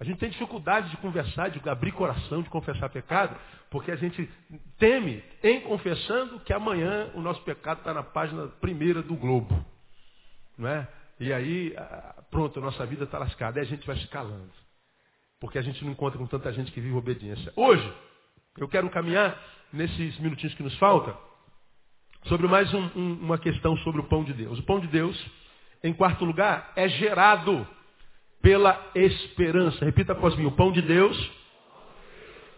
[0.04, 3.38] A gente tem dificuldade de conversar, de abrir coração, de confessar pecado,
[3.70, 4.30] porque a gente
[4.78, 9.66] teme, em confessando, que amanhã o nosso pecado está na página primeira do Globo.
[10.58, 10.86] Não é?
[11.22, 11.74] E aí,
[12.30, 13.62] pronto, a nossa vida está lascada.
[13.62, 14.52] Aí a gente vai se calando.
[15.40, 17.54] Porque a gente não encontra com tanta gente que vive obediência.
[17.56, 17.94] Hoje,
[18.58, 21.18] eu quero caminhar, nesses minutinhos que nos faltam,
[22.26, 24.60] sobre mais um, um, uma questão sobre o pão de Deus.
[24.60, 25.18] O pão de Deus,
[25.82, 27.66] em quarto lugar, é gerado
[28.44, 29.84] pela esperança.
[29.84, 31.32] Repita após mim: o pão de Deus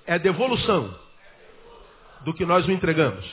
[0.05, 0.93] é devolução
[2.21, 3.25] do que nós o entregamos.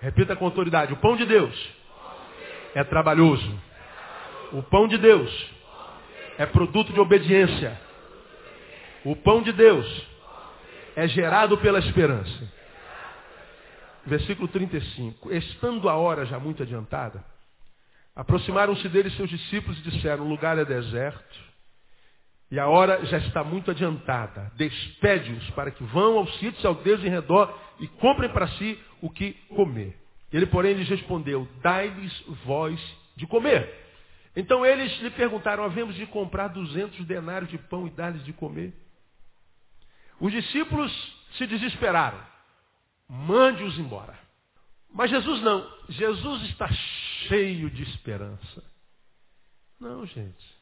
[0.00, 1.54] Repita com autoridade: o pão de Deus
[2.74, 3.60] é trabalhoso.
[4.52, 5.50] O pão de Deus
[6.38, 7.78] é produto de obediência.
[9.04, 10.06] O pão de Deus
[10.94, 12.52] é gerado pela esperança.
[14.06, 15.32] Versículo 35.
[15.32, 17.24] Estando a hora já muito adiantada,
[18.14, 21.54] Aproximaram-se dele seus discípulos e disseram: O lugar é deserto
[22.50, 24.52] e a hora já está muito adiantada.
[24.54, 29.10] Despede-os para que vão aos sítios, ao Deus em redor e comprem para si o
[29.10, 29.98] que comer.
[30.32, 32.80] Ele, porém, lhes respondeu: Dai-lhes voz
[33.16, 33.68] de comer.
[34.36, 38.72] Então eles lhe perguntaram: Havemos de comprar duzentos denários de pão e dar-lhes de comer?
[40.20, 40.92] Os discípulos
[41.36, 42.20] se desesperaram.
[43.08, 44.23] Mande-os embora.
[44.94, 45.68] Mas Jesus não.
[45.88, 46.68] Jesus está
[47.26, 48.64] cheio de esperança.
[49.78, 50.54] Não, gente.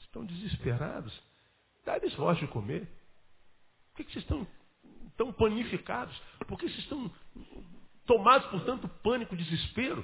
[0.00, 1.12] Estão desesperados.
[1.84, 2.88] Dá-lhes voz de comer.
[3.94, 4.46] Por que, vocês estão
[5.16, 6.18] tão panificados?
[6.46, 7.10] Por que vocês estão
[8.06, 10.02] tomados por tanto pânico, desespero?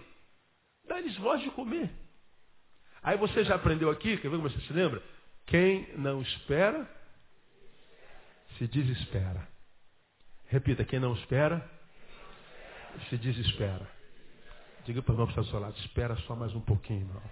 [0.86, 1.90] Dá-lhes voz de comer.
[3.02, 5.02] Aí você já aprendeu aqui, quer ver como você se lembra?
[5.46, 6.88] Quem não espera,
[8.58, 9.48] se desespera.
[10.46, 11.70] Repita, quem não espera,
[13.08, 13.88] se desespera.
[14.84, 17.22] Diga para o irmão que está do seu lado, espera só mais um pouquinho, irmão.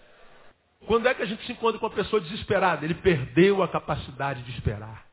[0.87, 2.85] Quando é que a gente se encontra com uma pessoa desesperada?
[2.85, 5.07] Ele perdeu a capacidade de esperar.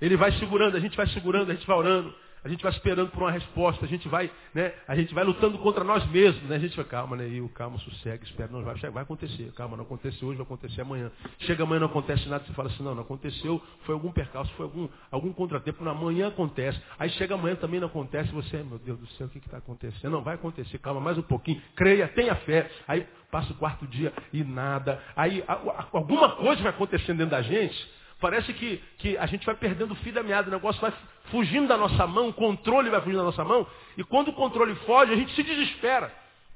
[0.00, 3.10] Ele vai segurando, a gente vai segurando, a gente vai orando, a gente vai esperando
[3.10, 6.56] por uma resposta, a gente vai, né, a gente vai lutando contra nós mesmos, né?
[6.56, 9.84] A gente vai, calma, né, eu, calma, sossega, espera, não vai, vai acontecer, calma, não
[9.84, 11.10] aconteceu hoje, vai acontecer amanhã.
[11.40, 14.66] Chega amanhã, não acontece nada, você fala assim, não, não aconteceu, foi algum percalço, foi
[14.66, 16.80] algum, algum contratempo, na manhã acontece.
[16.98, 20.12] Aí chega amanhã também não acontece, você, meu Deus do céu, o que está acontecendo?
[20.12, 22.70] Não, vai acontecer, calma, mais um pouquinho, creia, tenha fé.
[22.88, 25.00] Aí passa o quarto dia e nada.
[25.14, 25.44] Aí
[25.92, 29.96] alguma coisa vai acontecendo dentro da gente Parece que, que a gente vai perdendo o
[29.96, 30.92] fio da meada, o negócio vai
[31.30, 34.74] fugindo da nossa mão, o controle vai fugindo da nossa mão, e quando o controle
[34.86, 36.12] foge, a gente se desespera.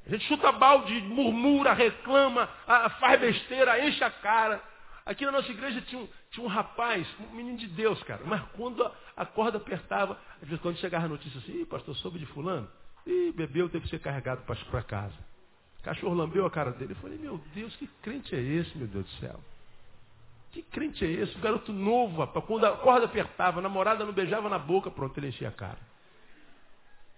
[0.06, 2.46] A gente chuta balde, murmura, reclama,
[3.00, 4.62] faz besteira, enche a cara.
[5.06, 8.42] Aqui na nossa igreja tinha um, tinha um rapaz, um menino de Deus, cara, mas
[8.54, 12.26] quando a corda apertava, às vezes quando chegava a notícia assim, Ih, pastor, soube de
[12.26, 12.68] fulano,
[13.06, 15.14] e bebeu, teve que ser carregado para casa.
[15.80, 16.92] O cachorro lambeu a cara dele.
[16.92, 19.38] Eu falei, meu Deus, que crente é esse, meu Deus do céu?
[20.54, 21.36] Que crente é esse?
[21.36, 22.46] Um garoto novo, rapaz.
[22.46, 25.80] Quando a corda apertava, a namorada não beijava na boca, pronto, ele enchia a cara.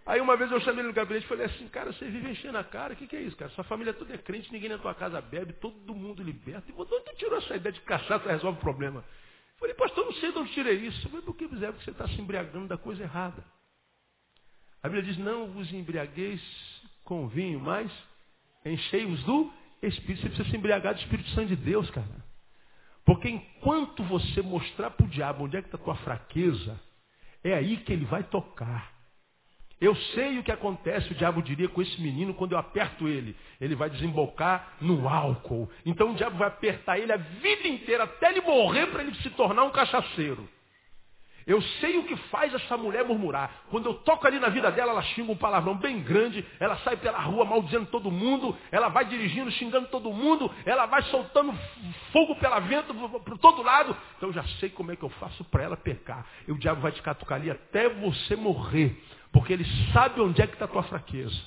[0.07, 2.57] Aí uma vez eu chamei ele no gabinete e falei assim, cara, você vive enchendo
[2.57, 3.51] a cara, o que, que é isso, cara?
[3.51, 6.64] Sua família toda é crente, ninguém na tua casa bebe, todo mundo liberta.
[6.70, 9.01] E onde tu tirou essa ideia de cachaça resolve o problema?
[9.01, 11.07] Eu falei, pastor, não sei de onde tirei isso.
[11.11, 11.72] Falei, por que fizer?
[11.72, 13.44] Porque você está se embriagando da coisa errada.
[14.83, 16.40] A Bíblia diz, não vos embriagueis
[17.05, 17.92] com vinho, mas
[18.64, 20.22] enchei-vos do Espírito.
[20.22, 22.25] Você precisa se embriagar do Espírito Santo de Deus, cara.
[23.06, 26.78] Porque enquanto você mostrar para o diabo onde é que está a tua fraqueza,
[27.42, 28.92] é aí que ele vai tocar.
[29.80, 33.36] Eu sei o que acontece, o diabo diria com esse menino quando eu aperto ele.
[33.60, 35.70] Ele vai desembocar no álcool.
[35.84, 39.30] Então o diabo vai apertar ele a vida inteira até ele morrer para ele se
[39.30, 40.48] tornar um cachaceiro.
[41.46, 43.62] Eu sei o que faz essa mulher murmurar.
[43.70, 46.96] Quando eu toco ali na vida dela, ela xinga um palavrão bem grande, ela sai
[46.96, 51.56] pela rua maldizendo todo mundo, ela vai dirigindo, xingando todo mundo, ela vai soltando
[52.11, 53.96] fogo pela vento para todo lado.
[54.16, 56.26] Então eu já sei como é que eu faço para ela pecar.
[56.48, 59.00] E o diabo vai te catucar ali até você morrer,
[59.32, 61.40] porque ele sabe onde é que está a tua fraqueza.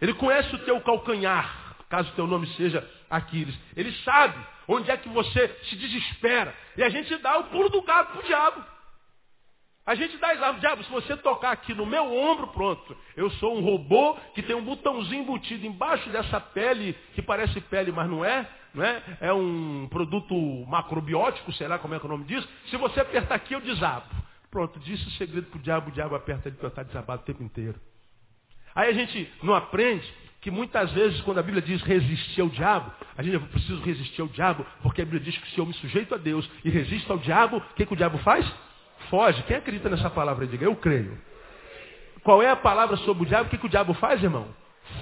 [0.00, 3.58] Ele conhece o teu calcanhar, caso teu nome seja Aquiles.
[3.76, 6.54] Ele sabe onde é que você se desespera.
[6.76, 8.64] E a gente dá o pulo do gato para o diabo.
[9.86, 12.94] A gente dá exato, diabo, se você tocar aqui no meu ombro, pronto.
[13.16, 17.90] Eu sou um robô que tem um botãozinho embutido embaixo dessa pele, que parece pele,
[17.90, 18.46] mas não é.
[18.74, 19.02] Não é?
[19.22, 20.34] é um produto
[20.68, 22.46] macrobiótico, sei lá como é que é o nome disso.
[22.66, 24.04] Se você apertar aqui, eu desabo.
[24.50, 27.24] Pronto, disse o segredo para o diabo, o diabo aperta ele para estar desabado o
[27.24, 27.80] tempo inteiro.
[28.74, 30.06] Aí a gente não aprende
[30.48, 34.28] que muitas vezes, quando a Bíblia diz resistir ao diabo, a gente precisa resistir ao
[34.28, 37.18] diabo, porque a Bíblia diz que se eu me sujeito a Deus e resisto ao
[37.18, 38.50] diabo, o que, que o diabo faz?
[39.10, 39.42] Foge.
[39.42, 40.46] Quem acredita nessa palavra?
[40.46, 41.20] Diga, eu creio.
[42.22, 43.48] Qual é a palavra sobre o diabo?
[43.48, 44.48] O que, que o diabo faz, irmão?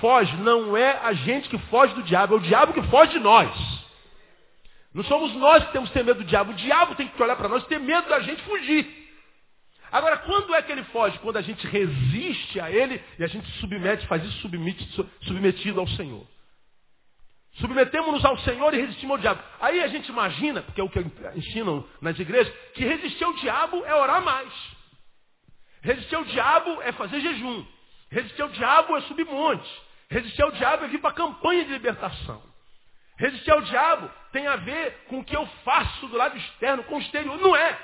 [0.00, 0.36] Foge.
[0.38, 3.48] Não é a gente que foge do diabo, é o diabo que foge de nós.
[4.92, 6.50] Não somos nós que temos que ter medo do diabo.
[6.50, 9.05] O diabo tem que olhar para nós e ter medo da gente fugir.
[9.90, 11.18] Agora, quando é que ele foge?
[11.20, 14.50] Quando a gente resiste a ele e a gente submete, faz isso
[15.22, 16.26] submetido ao Senhor.
[17.54, 19.42] Submetemos-nos ao Senhor e resistimos ao diabo.
[19.60, 20.98] Aí a gente imagina, porque é o que
[21.34, 24.52] ensinam nas igrejas, que resistir ao diabo é orar mais.
[25.82, 27.64] Resistir ao diabo é fazer jejum.
[28.10, 29.68] Resistir ao diabo é subir monte.
[30.10, 32.42] Resistir ao diabo é vir para a campanha de libertação.
[33.18, 36.96] Resistir ao diabo tem a ver com o que eu faço do lado externo, com
[36.96, 37.38] o exterior.
[37.38, 37.78] Não é.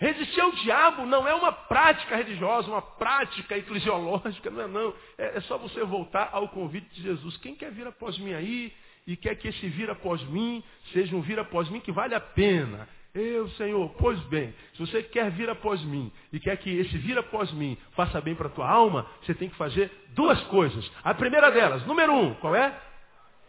[0.00, 4.94] Resistir ao diabo não é uma prática religiosa, uma prática eclesiológica, não é não.
[5.18, 7.36] É, é, só você voltar ao convite de Jesus.
[7.36, 8.72] Quem quer vir após mim aí
[9.06, 12.20] e quer que esse vir após mim seja um vir após mim que vale a
[12.20, 12.88] pena.
[13.14, 17.18] Eu, Senhor, pois bem, se você quer vir após mim e quer que esse vir
[17.18, 20.90] após mim faça bem para a tua alma, você tem que fazer duas coisas.
[21.04, 22.74] A primeira delas, número um, qual é?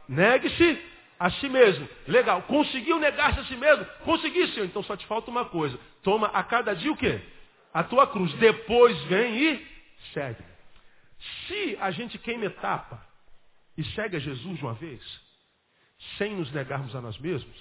[0.09, 0.90] Negue-se
[1.21, 1.87] a si mesmo.
[2.07, 2.41] Legal.
[2.43, 3.85] Conseguiu negar-se a si mesmo?
[4.03, 4.65] Consegui, Senhor.
[4.65, 5.79] Então só te falta uma coisa.
[6.01, 7.21] Toma a cada dia o quê?
[7.71, 8.33] A tua cruz.
[8.33, 9.67] Depois vem e
[10.13, 10.43] segue.
[11.45, 13.05] Se a gente queima etapa
[13.77, 15.21] e segue a Jesus de uma vez,
[16.17, 17.55] sem nos negarmos a nós mesmos,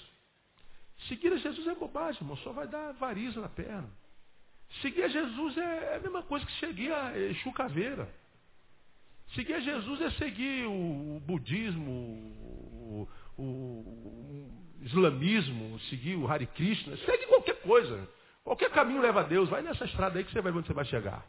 [1.07, 2.39] seguir a Jesus é bobagem, irmão.
[2.39, 3.91] Só vai dar variza na perna.
[4.81, 8.09] Seguir a Jesus é a mesma coisa que seguir a Exu Caveira.
[9.35, 13.07] Seguir a Jesus é seguir o budismo,
[13.41, 14.51] o
[14.83, 16.97] islamismo, seguir o Hare Krishna.
[16.99, 18.09] Segue qualquer coisa.
[18.45, 19.49] Qualquer caminho leva a Deus.
[19.49, 21.25] Vai nessa estrada aí que você vai ver onde você vai chegar.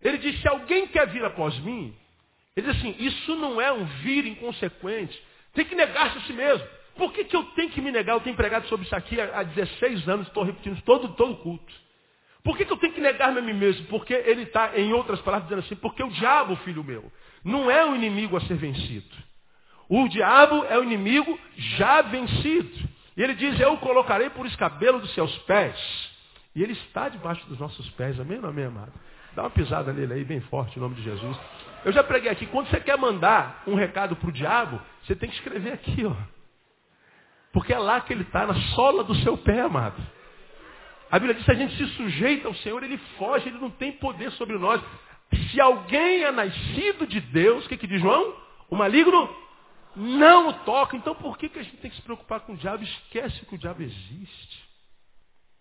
[0.00, 1.94] Ele diz, se alguém quer vir após mim,
[2.56, 5.20] ele diz assim, isso não é um vir inconsequente.
[5.52, 6.66] Tem que negar-se a si mesmo.
[6.94, 8.14] Por que, que eu tenho que me negar?
[8.14, 11.72] Eu tenho pregado sobre isso aqui há 16 anos, estou repetindo todo, todo culto.
[12.42, 13.86] Por que, que eu tenho que negar-me a mim mesmo?
[13.86, 17.10] Porque ele está, em outras palavras, dizendo assim, porque o diabo, filho meu,
[17.44, 19.27] não é o inimigo a ser vencido.
[19.88, 22.88] O diabo é o inimigo já vencido.
[23.16, 25.76] E ele diz, eu o colocarei por escabelo dos seus pés.
[26.54, 28.92] E ele está debaixo dos nossos pés, amém ou amém, amado?
[29.34, 31.36] Dá uma pisada nele aí, bem forte, em nome de Jesus.
[31.84, 35.28] Eu já preguei aqui, quando você quer mandar um recado para o diabo, você tem
[35.28, 36.14] que escrever aqui, ó.
[37.52, 40.00] Porque é lá que ele está, na sola do seu pé, amado.
[41.10, 43.92] A Bíblia diz que a gente se sujeita ao Senhor, ele foge, ele não tem
[43.92, 44.82] poder sobre nós.
[45.50, 48.34] Se alguém é nascido de Deus, o que, que diz João?
[48.68, 49.28] O maligno
[49.96, 50.96] não o toca.
[50.96, 52.82] Então por que, que a gente tem que se preocupar com o diabo?
[52.82, 54.68] Esquece que o diabo existe.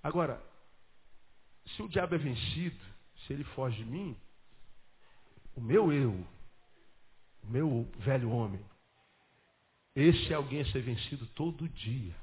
[0.01, 0.41] Agora,
[1.75, 2.79] se o diabo é vencido,
[3.25, 4.17] se ele foge de mim,
[5.55, 6.11] o meu eu,
[7.43, 8.63] o meu velho homem,
[9.95, 12.15] esse é alguém a ser vencido todo dia.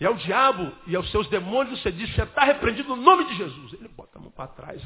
[0.00, 3.36] E ao diabo e aos seus demônios você diz, você está repreendido no nome de
[3.36, 3.74] Jesus.
[3.74, 4.82] Ele bota a mão para trás.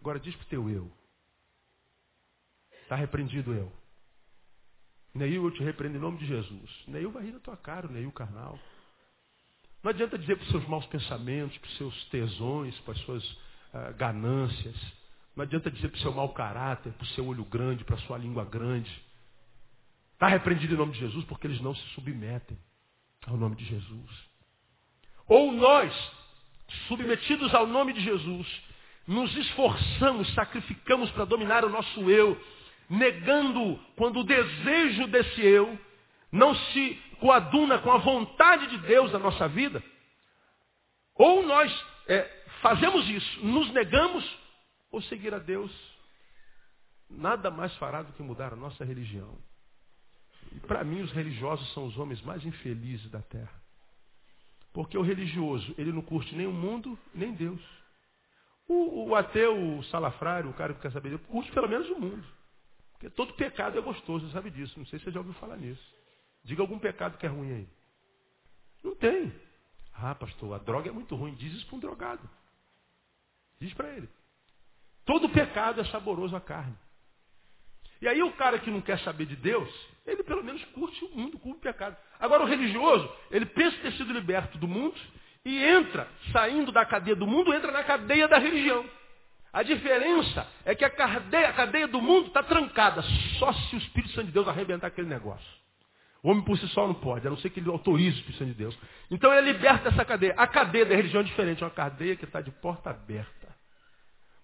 [0.00, 0.90] Agora diz para o teu eu.
[2.82, 3.72] Está repreendido eu.
[5.14, 6.70] Neil, eu te repreendo em nome de Jesus.
[6.86, 8.58] Neil vai rir na tua cara, Neil carnal.
[9.82, 13.24] Não adianta dizer para os seus maus pensamentos, para os seus tesões, para as suas
[13.30, 14.76] uh, ganâncias.
[15.34, 18.00] Não adianta dizer para o seu mau caráter, para o seu olho grande, para a
[18.00, 18.90] sua língua grande.
[20.14, 22.56] Está repreendido em nome de Jesus porque eles não se submetem
[23.26, 24.10] ao nome de Jesus.
[25.26, 25.92] Ou nós,
[26.86, 28.46] submetidos ao nome de Jesus,
[29.06, 32.40] nos esforçamos, sacrificamos para dominar o nosso eu,
[32.92, 35.78] negando quando o desejo desse eu
[36.30, 39.82] não se coaduna com a vontade de Deus na nossa vida,
[41.14, 41.72] ou nós
[42.06, 44.38] é, fazemos isso, nos negamos,
[44.90, 45.70] ou seguir a Deus
[47.08, 49.38] nada mais fará do que mudar a nossa religião.
[50.52, 53.62] E para mim os religiosos são os homens mais infelizes da terra.
[54.72, 57.60] Porque o religioso, ele não curte nem o mundo, nem Deus.
[58.66, 62.41] O, o ateu, o salafrário, o cara que quer saber, curte pelo menos o mundo.
[63.02, 64.78] Porque todo pecado é gostoso, sabe disso.
[64.78, 65.82] Não sei se você já ouviu falar nisso.
[66.44, 67.68] Diga algum pecado que é ruim aí.
[68.84, 69.32] Não tem.
[69.92, 71.34] Ah, pastor, a droga é muito ruim.
[71.34, 72.30] Diz isso para um drogado.
[73.58, 74.08] Diz para ele.
[75.04, 76.76] Todo pecado é saboroso à carne.
[78.00, 79.68] E aí o cara que não quer saber de Deus,
[80.06, 81.96] ele pelo menos curte o mundo, curte o pecado.
[82.20, 84.94] Agora o religioso, ele pensa ter sido liberto do mundo
[85.44, 88.88] e entra, saindo da cadeia do mundo, entra na cadeia da religião.
[89.52, 93.02] A diferença é que a cadeia, a cadeia do mundo está trancada,
[93.38, 95.46] só se o Espírito Santo de Deus arrebentar aquele negócio.
[96.22, 98.38] O homem por si só não pode, a não ser que ele autorize o Espírito
[98.38, 98.78] Santo de Deus.
[99.10, 100.34] Então ele liberta dessa cadeia.
[100.38, 103.48] A cadeia da religião é diferente, é uma cadeia que está de porta aberta.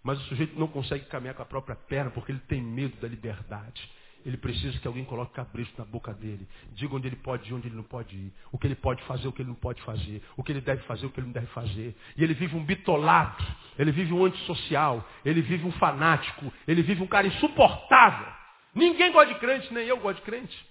[0.02, 3.08] Mas o sujeito não consegue caminhar com a própria perna porque ele tem medo da
[3.08, 3.90] liberdade.
[4.26, 6.46] Ele precisa que alguém coloque cabrito na boca dele.
[6.72, 8.32] Diga onde ele pode ir, onde ele não pode ir.
[8.52, 10.22] O que ele pode fazer, o que ele não pode fazer.
[10.36, 11.96] O que ele deve fazer, o que ele não deve fazer.
[12.16, 13.44] E ele vive um bitolado.
[13.78, 15.08] Ele vive um antissocial.
[15.24, 16.52] Ele vive um fanático.
[16.66, 18.26] Ele vive um cara insuportável.
[18.74, 20.66] Ninguém gosta de crente, nem eu gosto de crente.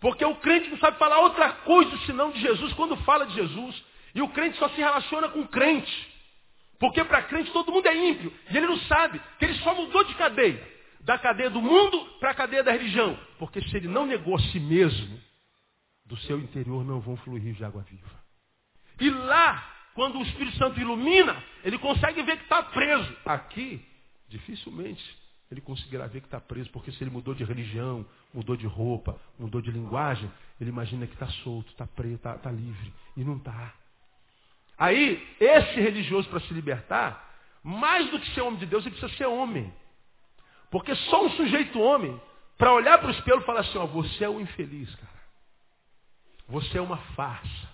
[0.00, 3.84] Porque o crente não sabe falar outra coisa senão de Jesus quando fala de Jesus.
[4.14, 6.14] E o crente só se relaciona com o crente.
[6.78, 8.32] Porque para crente todo mundo é ímpio.
[8.50, 10.75] E ele não sabe que ele só mudou de cadeia.
[11.06, 13.16] Da cadeia do mundo para a cadeia da religião.
[13.38, 15.20] Porque se ele não negou a si mesmo,
[16.04, 18.10] do seu interior não vão fluir rios de água viva.
[19.00, 23.16] E lá, quando o Espírito Santo ilumina, ele consegue ver que está preso.
[23.24, 23.80] Aqui,
[24.28, 25.04] dificilmente
[25.50, 28.04] ele conseguirá ver que está preso, porque se ele mudou de religião,
[28.34, 30.30] mudou de roupa, mudou de linguagem,
[30.60, 32.92] ele imagina que está solto, está preso, está tá livre.
[33.16, 33.72] E não está.
[34.76, 37.24] Aí, esse religioso, para se libertar,
[37.62, 39.72] mais do que ser homem de Deus, ele precisa ser homem.
[40.76, 42.20] Porque só um sujeito homem,
[42.58, 45.22] para olhar para o espelho e falar assim, ó, você é um infeliz, cara.
[46.48, 47.68] Você é uma farsa.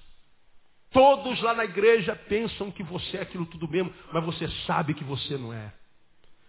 [0.93, 5.03] Todos lá na igreja pensam que você é aquilo tudo mesmo, mas você sabe que
[5.03, 5.73] você não é.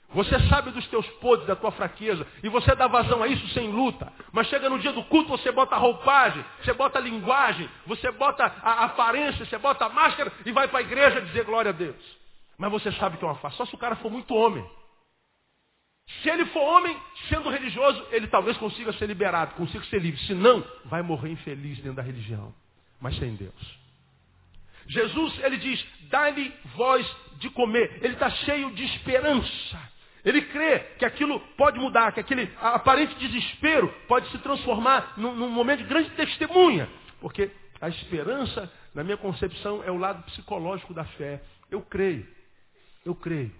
[0.09, 3.71] Você sabe dos teus podres, da tua fraqueza, e você dá vazão a isso sem
[3.71, 4.13] luta.
[4.31, 8.11] Mas chega no dia do culto, você bota a roupagem, você bota a linguagem, você
[8.11, 11.73] bota a aparência, você bota a máscara e vai para a igreja dizer glória a
[11.73, 12.17] Deus.
[12.59, 13.57] Mas você sabe que é uma face.
[13.57, 14.63] Só se o cara for muito homem.
[16.05, 16.97] Se ele for homem,
[17.29, 20.19] sendo religioso, ele talvez consiga ser liberado, consiga ser livre.
[20.21, 22.53] Se não, vai morrer infeliz dentro da religião,
[22.99, 23.83] mas sem Deus.
[24.87, 27.05] Jesus, ele diz, dá-lhe voz
[27.39, 27.99] de comer.
[28.01, 29.93] Ele está cheio de esperança.
[30.23, 35.49] Ele crê que aquilo pode mudar, que aquele aparente desespero pode se transformar num, num
[35.49, 36.89] momento de grande testemunha.
[37.19, 37.51] Porque
[37.81, 41.41] a esperança, na minha concepção, é o lado psicológico da fé.
[41.69, 42.25] Eu creio.
[43.05, 43.53] Eu creio.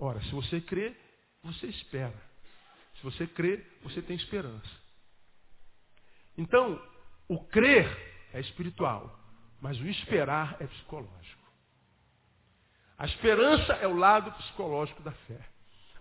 [0.00, 0.96] Ora, se você crê,
[1.42, 2.30] você espera.
[2.96, 4.70] Se você crê, você tem esperança.
[6.36, 6.80] Então,
[7.28, 7.86] o crer
[8.32, 9.18] é espiritual,
[9.60, 11.40] mas o esperar é psicológico.
[12.98, 15.40] A esperança é o lado psicológico da fé.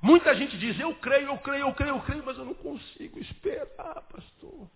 [0.02, 3.20] Muita gente diz, eu creio, eu creio, eu creio, eu creio, mas eu não consigo
[3.20, 4.70] esperar, pastor.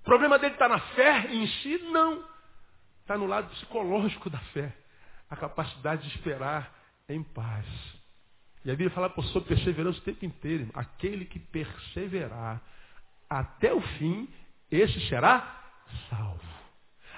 [0.00, 1.78] O problema dele está na fé em si?
[1.78, 2.24] Não.
[3.02, 4.76] Está no lado psicológico da fé.
[5.30, 6.72] A capacidade de esperar
[7.08, 7.66] em paz.
[8.64, 10.68] E a Bíblia fala sobre perseverança o tempo inteiro.
[10.74, 12.60] Aquele que perseverar
[13.28, 14.28] até o fim,
[14.70, 15.56] esse será
[16.08, 16.48] salvo.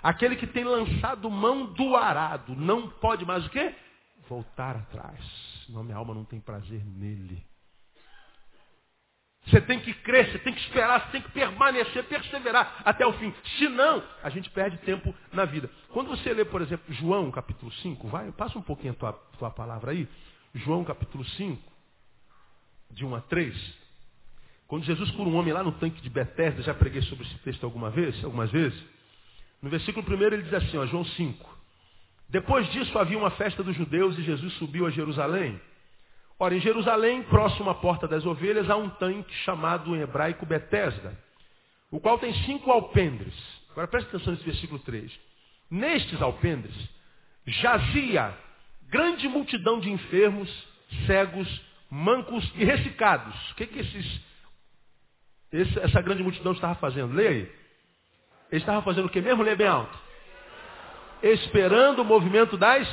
[0.02, 3.74] Aquele que tem lançado mão do arado, não pode mais o quê?
[4.28, 5.20] Voltar atrás.
[5.66, 7.44] Senão minha alma não tem prazer nele.
[9.46, 13.12] Você tem que crer, você tem que esperar, você tem que permanecer, perseverar até o
[13.14, 13.34] fim.
[13.58, 15.68] Senão, a gente perde tempo na vida.
[15.88, 19.50] Quando você lê, por exemplo, João capítulo 5, vai, passa um pouquinho a tua, tua
[19.50, 20.08] palavra aí.
[20.54, 21.62] João capítulo 5,
[22.90, 23.80] de 1 a 3.
[24.66, 27.64] Quando Jesus cura um homem lá no tanque de Betesda, já preguei sobre esse texto
[27.64, 28.80] alguma vez, algumas vezes.
[29.62, 31.58] No versículo 1 ele diz assim, ó, João 5.
[32.28, 35.60] Depois disso havia uma festa dos judeus e Jesus subiu a Jerusalém.
[36.38, 41.16] Ora, em Jerusalém, próximo à porta das ovelhas, há um tanque chamado em hebraico Betesda,
[41.90, 43.34] o qual tem cinco alpendres.
[43.70, 45.12] Agora preste atenção nesse versículo 3.
[45.70, 46.74] Nestes alpendres
[47.46, 48.36] jazia
[48.90, 50.50] grande multidão de enfermos,
[51.06, 51.48] cegos,
[51.88, 53.34] mancos e ressecados.
[53.52, 54.20] O que, que esses,
[55.76, 57.14] essa grande multidão estava fazendo?
[57.14, 57.60] Leia aí.
[58.50, 59.42] Ele estava fazendo o que mesmo?
[59.42, 59.98] Leia bem alto.
[61.22, 62.88] Esperando o movimento das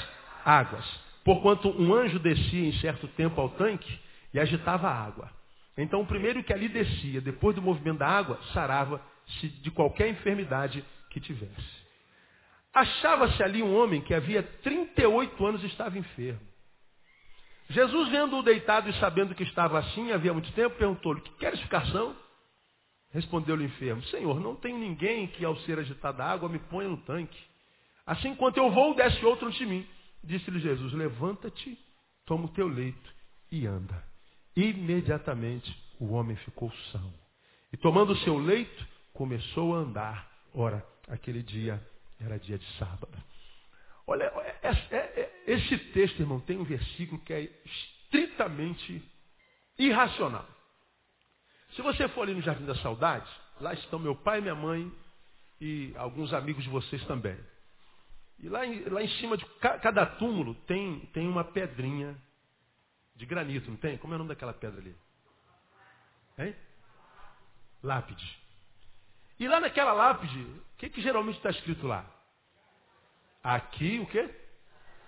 [0.45, 0.85] águas.
[1.23, 3.99] Porquanto um anjo descia em certo tempo ao tanque
[4.33, 5.29] e agitava a água.
[5.77, 10.83] Então o primeiro que ali descia, depois do movimento da água, sarava-se de qualquer enfermidade
[11.09, 11.86] que tivesse.
[12.77, 16.39] Achava-se ali um homem que havia 38 anos estava enfermo.
[17.69, 21.87] Jesus, vendo-o deitado e sabendo que estava assim havia muito tempo, perguntou-lhe, que queres ficar
[21.87, 22.15] são?
[23.09, 26.87] Respondeu-lhe o enfermo, Senhor, não tenho ninguém que ao ser agitada a água me ponha
[26.87, 27.39] no tanque.
[28.05, 29.83] Assim, enquanto eu vou, desce outro ante mim.
[30.23, 31.75] Disse-lhe Jesus, levanta-te,
[32.27, 33.11] toma o teu leito
[33.51, 34.03] e anda.
[34.55, 37.11] Imediatamente o homem ficou são.
[37.73, 40.31] E tomando o seu leito, começou a andar.
[40.53, 41.81] Ora, aquele dia
[42.19, 43.17] era dia de sábado.
[44.05, 44.23] Olha,
[44.61, 49.03] é, é, é, esse texto, irmão, tem um versículo que é estritamente
[49.77, 50.47] irracional.
[51.75, 54.91] Se você for ali no Jardim da Saudade, lá estão meu pai, minha mãe
[55.59, 57.37] e alguns amigos de vocês também.
[58.39, 62.15] E lá em, lá em cima de cada túmulo tem, tem uma pedrinha
[63.15, 63.97] de granito, não tem?
[63.97, 64.95] Como é o nome daquela pedra ali?
[66.37, 66.55] Hein?
[67.81, 68.36] Lápide.
[69.39, 72.05] E lá naquela lápide, o que, que geralmente está escrito lá?
[73.43, 74.29] Aqui o quê?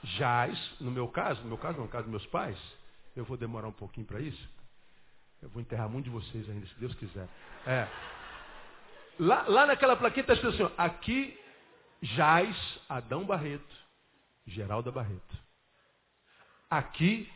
[0.04, 2.58] Jaz, no meu caso, no meu caso, no caso dos meus pais,
[3.16, 4.50] eu vou demorar um pouquinho para isso.
[5.42, 7.28] Eu vou enterrar muito de vocês ainda, se Deus quiser.
[7.66, 7.88] É.
[9.20, 11.40] Lá, lá naquela plaqueta está escrito assim, aqui
[12.02, 12.56] jaz
[12.88, 13.76] Adão Barreto,
[14.46, 15.38] Geralda Barreto.
[16.70, 17.30] Aqui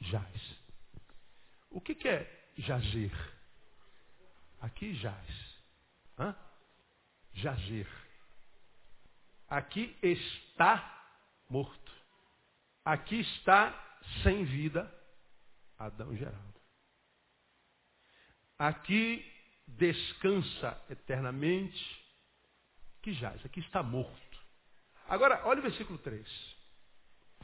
[0.00, 0.56] jaz.
[1.70, 3.12] O que, que é jazer?
[4.60, 5.51] Aqui jaz.
[6.22, 6.36] Hã?
[7.34, 7.88] Jazer.
[9.48, 11.04] Aqui está
[11.48, 11.92] morto.
[12.84, 13.72] Aqui está
[14.22, 14.92] sem vida
[15.78, 16.60] Adão Geraldo.
[18.58, 19.24] Aqui
[19.66, 22.02] descansa eternamente
[23.02, 24.38] que jaz, aqui está morto.
[25.08, 26.24] Agora, olha o versículo 3.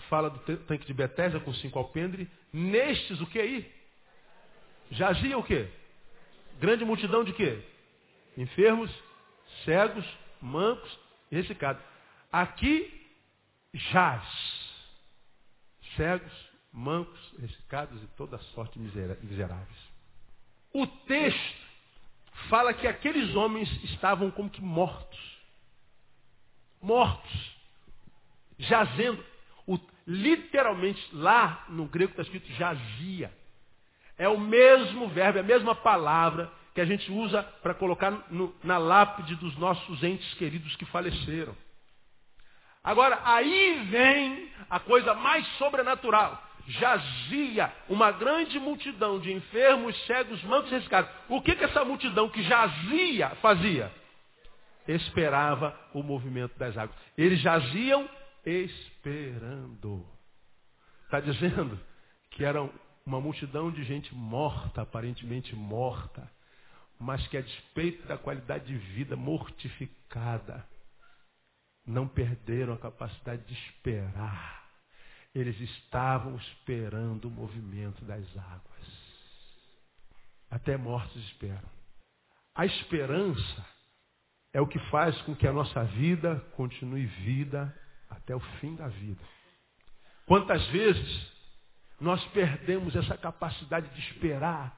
[0.08, 2.30] Fala do tanque de Betesda com cinco alpendre.
[2.52, 3.74] Nestes, o que aí?
[4.92, 5.68] Jazia o quê?
[6.60, 7.62] Grande multidão de quê?
[8.36, 8.90] Enfermos,
[9.64, 10.04] cegos,
[10.40, 10.98] mancos
[11.30, 11.82] e ressecados.
[12.32, 13.06] Aqui
[13.72, 14.24] jaz.
[15.96, 19.88] Cegos, mancos, ressecados e toda sorte miseráveis.
[20.72, 21.68] O texto
[22.48, 25.38] fala que aqueles homens estavam como que mortos
[26.80, 27.56] mortos,
[28.58, 29.24] jazendo.
[29.66, 33.32] O, literalmente, lá no grego está escrito jazia.
[34.16, 38.54] É o mesmo verbo, é a mesma palavra que a gente usa para colocar no,
[38.62, 41.56] na lápide dos nossos entes queridos que faleceram.
[42.84, 46.40] Agora, aí vem a coisa mais sobrenatural.
[46.68, 51.10] Jazia uma grande multidão de enfermos, cegos, mancos e ressecados.
[51.28, 53.92] O que, que essa multidão que jazia fazia?
[54.86, 56.96] esperava o movimento das águas.
[57.16, 58.08] Eles jaziam
[58.46, 60.06] esperando.
[61.06, 61.76] Está dizendo
[62.30, 62.70] que eram
[63.04, 66.30] uma multidão de gente morta, aparentemente morta,
[66.98, 70.66] mas que a despeito da qualidade de vida mortificada,
[71.86, 74.68] não perderam a capacidade de esperar.
[75.34, 78.88] Eles estavam esperando o movimento das águas.
[80.50, 81.68] Até mortos esperam.
[82.54, 83.66] A esperança
[84.52, 87.74] é o que faz com que a nossa vida continue vida
[88.10, 89.22] até o fim da vida.
[90.26, 91.32] Quantas vezes
[92.00, 94.77] nós perdemos essa capacidade de esperar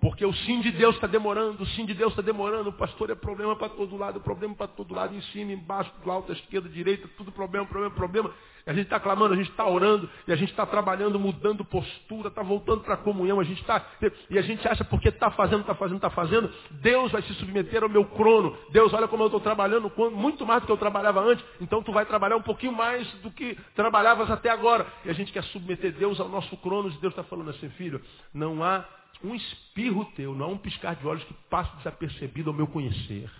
[0.00, 3.10] porque o sim de Deus está demorando, o sim de Deus está demorando, o pastor
[3.10, 6.68] é problema para todo lado, problema para todo lado, em cima, embaixo, do alto, esquerda,
[6.68, 8.30] direita, tudo problema, problema, problema.
[8.66, 11.64] E a gente está clamando, a gente está orando, e a gente está trabalhando, mudando
[11.64, 13.84] postura, está voltando para a comunhão, a gente está.
[14.28, 17.82] E a gente acha porque está fazendo, está fazendo, está fazendo, Deus vai se submeter
[17.82, 18.54] ao meu crono.
[18.70, 21.92] Deus, olha como eu estou trabalhando, muito mais do que eu trabalhava antes, então tu
[21.92, 24.86] vai trabalhar um pouquinho mais do que trabalhavas até agora.
[25.04, 28.02] E a gente quer submeter Deus ao nosso crono, e Deus está falando assim, filho,
[28.34, 28.84] não há
[29.22, 33.30] um espirro teu, não um piscar de olhos que passe desapercebido ao meu conhecer.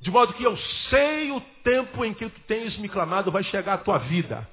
[0.00, 0.56] De modo que eu
[0.90, 4.48] sei o tempo em que tu tens me clamado vai chegar a tua vida.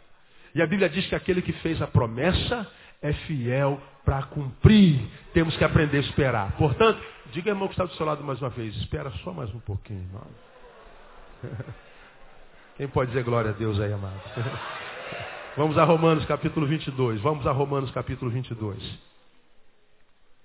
[0.54, 2.70] E a Bíblia diz que aquele que fez a promessa
[3.02, 5.00] é fiel para cumprir.
[5.34, 6.52] Temos que aprender a esperar.
[6.54, 7.00] Portanto,
[7.32, 8.76] diga irmão que está do seu lado mais uma vez.
[8.78, 10.28] Espera só mais um pouquinho, irmão.
[12.78, 14.20] Quem pode dizer glória a Deus aí, amado?
[15.56, 17.22] Vamos a Romanos capítulo 22.
[17.22, 19.15] Vamos a Romanos capítulo 22.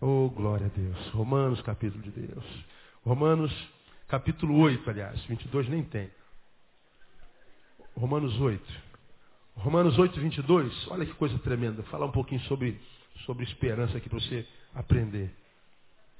[0.02, 1.08] Oh, glória a Deus.
[1.08, 2.44] Romanos, capítulo de Deus.
[3.04, 3.52] Romanos,
[4.08, 5.22] capítulo 8, aliás.
[5.26, 6.10] 22 nem tem.
[7.94, 8.64] Romanos 8.
[9.56, 10.88] Romanos 8, 22.
[10.88, 11.82] Olha que coisa tremenda.
[11.82, 12.80] Falar um pouquinho sobre,
[13.26, 15.34] sobre esperança aqui para você aprender.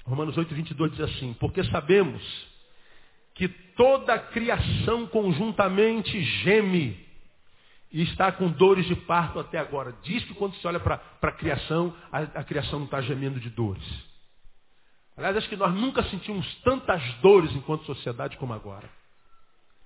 [0.05, 2.23] Romanos 8, 22 diz assim: Porque sabemos
[3.35, 7.03] que toda a criação conjuntamente geme
[7.93, 9.95] e está com dores de parto até agora.
[10.03, 13.85] Diz que quando se olha para a criação, a, criação não está gemendo de dores.
[15.17, 18.89] Aliás, acho que nós nunca sentimos tantas dores enquanto sociedade como agora.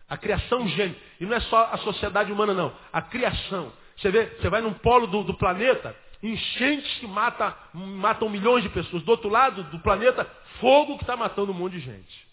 [0.09, 0.97] A criação geme.
[1.19, 2.75] E não é só a sociedade humana, não.
[2.93, 3.73] A criação.
[3.97, 8.69] Você vê, você vai num polo do, do planeta, enchentes que mata, matam milhões de
[8.69, 9.03] pessoas.
[9.03, 10.31] Do outro lado do planeta,
[10.61, 12.24] fogo que está matando um monte de gente.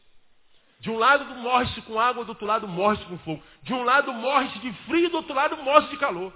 [0.82, 3.42] De um lado morre-se com água, do outro lado morre-se com fogo.
[3.62, 6.34] De um lado morre-se de frio, do outro lado morre-se de calor.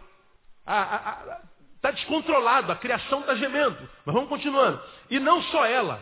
[1.76, 3.78] Está descontrolado, a criação está gemendo.
[4.06, 4.80] Mas vamos continuando.
[5.10, 6.00] E não só ela,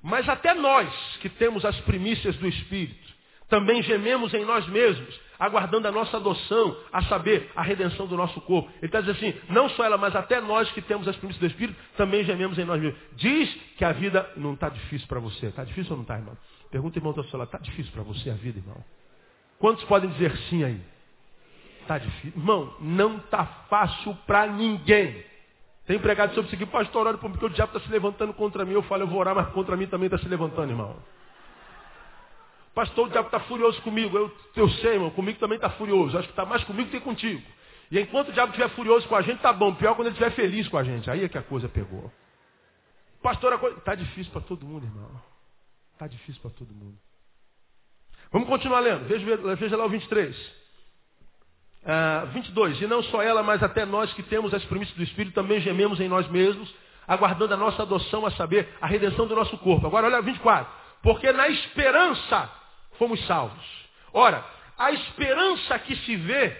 [0.00, 0.88] mas até nós
[1.20, 3.10] que temos as primícias do Espírito,
[3.48, 8.40] também gememos em nós mesmos, aguardando a nossa adoção, a saber, a redenção do nosso
[8.42, 8.70] corpo.
[8.76, 11.52] Ele está dizendo assim, não só ela, mas até nós que temos as primícias do
[11.52, 13.00] Espírito, também gememos em nós mesmos.
[13.16, 15.46] Diz que a vida não está difícil para você.
[15.46, 16.36] Está difícil ou não está, irmão?
[16.70, 18.82] Pergunta, irmão, do seu lado, está difícil para você a vida, irmão?
[19.58, 20.80] Quantos podem dizer sim aí?
[21.82, 22.38] Está difícil.
[22.38, 25.24] Irmão, não está fácil para ninguém.
[25.86, 28.74] Tem pregado sobre isso aqui, pastor, olha porque o diabo está se levantando contra mim.
[28.74, 30.96] Eu falo, eu vou orar, mas contra mim também está se levantando, irmão.
[32.72, 34.16] Pastor, o diabo está furioso comigo.
[34.16, 36.16] Eu, eu sei, irmão, comigo também está furioso.
[36.16, 37.42] Acho que está mais comigo do que contigo.
[37.90, 39.74] E enquanto o diabo estiver furioso com a gente, tá bom.
[39.74, 41.10] Pior quando ele estiver feliz com a gente.
[41.10, 42.10] Aí é que a coisa pegou.
[43.20, 43.76] Pastor, a coisa...
[43.76, 45.10] Está difícil para todo mundo, irmão.
[46.00, 46.96] Está difícil para todo mundo.
[48.32, 49.06] Vamos continuar lendo.
[49.06, 50.34] Veja, veja lá o 23.
[50.34, 52.80] Uh, 22.
[52.80, 56.00] E não só ela, mas até nós que temos as primícias do Espírito também gememos
[56.00, 56.74] em nós mesmos,
[57.06, 59.86] aguardando a nossa adoção, a saber, a redenção do nosso corpo.
[59.86, 60.72] Agora olha 24.
[61.02, 62.50] Porque na esperança
[62.92, 63.66] fomos salvos.
[64.10, 64.42] Ora,
[64.78, 66.56] a esperança que se vê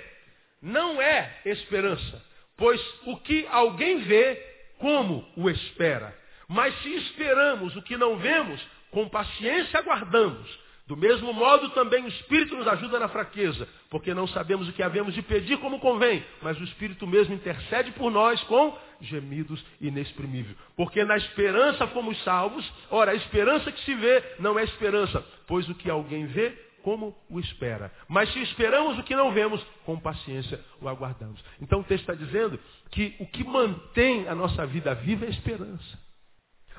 [0.60, 2.22] não é esperança,
[2.58, 4.36] pois o que alguém vê,
[4.76, 6.14] como o espera?
[6.46, 8.60] Mas se esperamos o que não vemos,
[8.90, 10.48] com paciência aguardamos.
[10.90, 14.82] Do mesmo modo também o Espírito nos ajuda na fraqueza, porque não sabemos o que
[14.82, 20.56] havemos de pedir como convém, mas o Espírito mesmo intercede por nós com gemidos inexprimíveis.
[20.76, 25.68] Porque na esperança fomos salvos, ora, a esperança que se vê não é esperança, pois
[25.68, 27.92] o que alguém vê, como o espera.
[28.08, 31.40] Mas se esperamos o que não vemos, com paciência o aguardamos.
[31.60, 32.58] Então o texto está dizendo
[32.90, 36.09] que o que mantém a nossa vida viva é a esperança.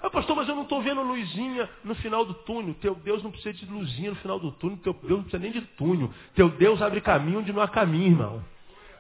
[0.03, 2.75] Ah, pastor, mas eu não estou vendo luzinha no final do túnel.
[2.81, 4.77] Teu Deus não precisa de luzinha no final do túnel.
[4.77, 6.11] Teu Deus não precisa nem de túnel.
[6.33, 8.45] Teu Deus abre caminho onde não há caminho, irmão.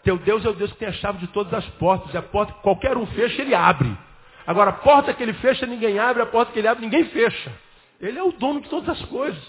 [0.03, 2.13] Teu Deus é o Deus que tem a chave de todas as portas.
[2.13, 3.97] E a porta que qualquer um fecha, ele abre.
[4.45, 6.21] Agora, a porta que ele fecha, ninguém abre.
[6.21, 7.51] A porta que ele abre, ninguém fecha.
[7.99, 9.41] Ele é o dono de todas as coisas.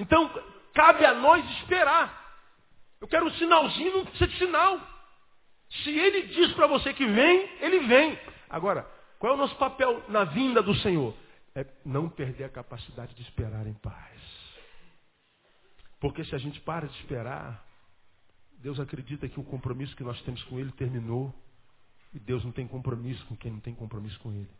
[0.00, 0.28] Então,
[0.74, 2.26] cabe a nós esperar.
[3.00, 4.80] Eu quero um sinalzinho, não precisa de sinal.
[5.70, 8.18] Se ele diz para você que vem, ele vem.
[8.48, 11.14] Agora, qual é o nosso papel na vinda do Senhor?
[11.54, 14.20] É não perder a capacidade de esperar em paz.
[15.98, 17.64] Porque se a gente para de esperar,
[18.58, 21.34] Deus acredita que o compromisso que nós temos com Ele terminou.
[22.12, 24.50] E Deus não tem compromisso com quem não tem compromisso com Ele.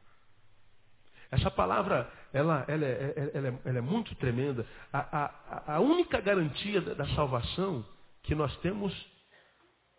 [1.31, 4.67] Essa palavra, ela, ela, é, ela, é, ela é, muito tremenda.
[4.93, 7.85] A, a, a única garantia da, da salvação
[8.23, 8.93] que nós temos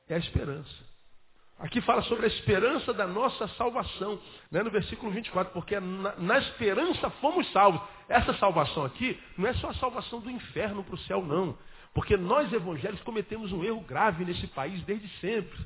[0.08, 0.86] é a esperança.
[1.60, 4.20] Aqui fala sobre a esperança da nossa salvação,
[4.52, 7.82] né, no versículo 24, porque na, na, esperança fomos salvos.
[8.08, 11.58] Essa salvação aqui não é só a salvação do inferno para o céu, não.
[11.96, 15.58] Porque nós evangélicos cometemos um erro grave nesse país desde sempre.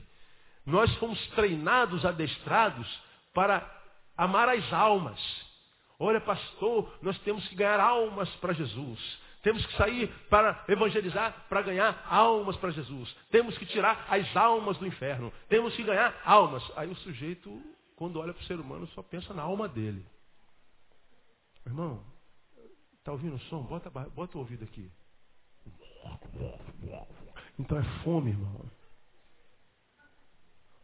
[0.66, 2.88] Nós fomos treinados, adestrados
[3.34, 3.70] para
[4.16, 5.20] amar as almas.
[6.00, 9.20] Olha, pastor, nós temos que ganhar almas para Jesus.
[9.42, 13.16] Temos que sair para evangelizar, para ganhar almas para Jesus.
[13.32, 15.34] Temos que tirar as almas do inferno.
[15.50, 16.64] Temos que ganhar almas.
[16.76, 17.62] Aí o sujeito,
[17.96, 20.06] quando olha para o ser humano, só pensa na alma dele.
[21.66, 22.04] Irmão,
[23.00, 23.64] está ouvindo o som?
[23.64, 24.92] Bota, bota o ouvido aqui.
[27.58, 28.72] Então é fome, irmão.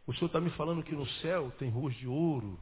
[0.04, 2.58] O Senhor está me falando que no céu tem ruas de ouro,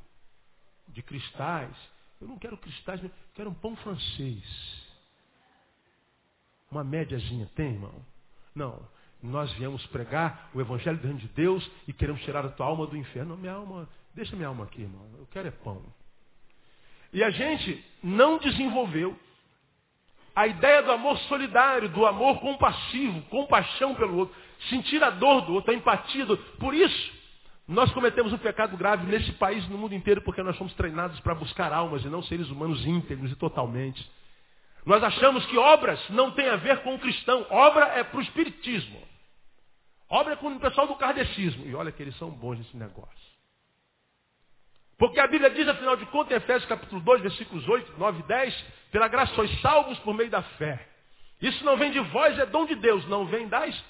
[0.88, 1.74] de cristais.
[2.20, 4.85] Eu não quero cristais, eu quero um pão francês.
[6.70, 7.94] Uma médiazinha, tem, irmão?
[8.54, 8.80] Não.
[9.22, 12.86] Nós viemos pregar o Evangelho do Reino de Deus e queremos tirar a tua alma
[12.86, 13.36] do inferno.
[13.36, 15.04] Minha alma, deixa minha alma aqui, irmão.
[15.18, 15.82] Eu quero é pão.
[17.12, 19.18] E a gente não desenvolveu
[20.34, 24.36] a ideia do amor solidário, do amor compassivo, compaixão pelo outro,
[24.68, 26.44] sentir a dor do outro, a empatia do outro.
[26.58, 27.12] Por isso,
[27.66, 31.18] nós cometemos um pecado grave nesse país e no mundo inteiro, porque nós somos treinados
[31.20, 34.06] para buscar almas e não seres humanos íntegros e totalmente.
[34.86, 37.44] Nós achamos que obras não têm a ver com o cristão.
[37.50, 39.02] Obra é para o espiritismo.
[40.08, 41.66] Obra é com o pessoal do kardecismo.
[41.66, 43.26] E olha que eles são bons nesse negócio.
[44.96, 48.22] Porque a Bíblia diz, afinal de contas, em Efésios capítulo 2, versículos 8, 9 e
[48.22, 50.88] 10, pela graça sois salvos por meio da fé.
[51.42, 53.84] Isso não vem de vós, é dom de Deus, não vem das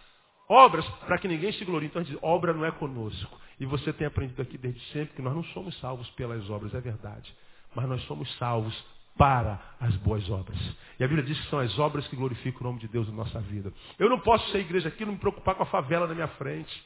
[0.48, 1.88] obras, para que ninguém se glorie.
[1.88, 3.38] Então, diz, obra não é conosco.
[3.60, 6.80] E você tem aprendido aqui desde sempre que nós não somos salvos pelas obras, é
[6.80, 7.36] verdade.
[7.74, 8.74] Mas nós somos salvos
[9.16, 10.58] para as boas obras.
[10.98, 13.14] E a Bíblia diz que são as obras que glorificam o nome de Deus na
[13.14, 13.72] nossa vida.
[13.98, 16.28] Eu não posso ser igreja aqui e não me preocupar com a favela na minha
[16.28, 16.84] frente.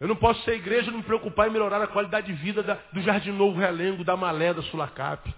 [0.00, 2.62] Eu não posso ser igreja e não me preocupar em melhorar a qualidade de vida
[2.62, 5.32] da, do Jardim Novo Relengo, da Malé, da Sulacap.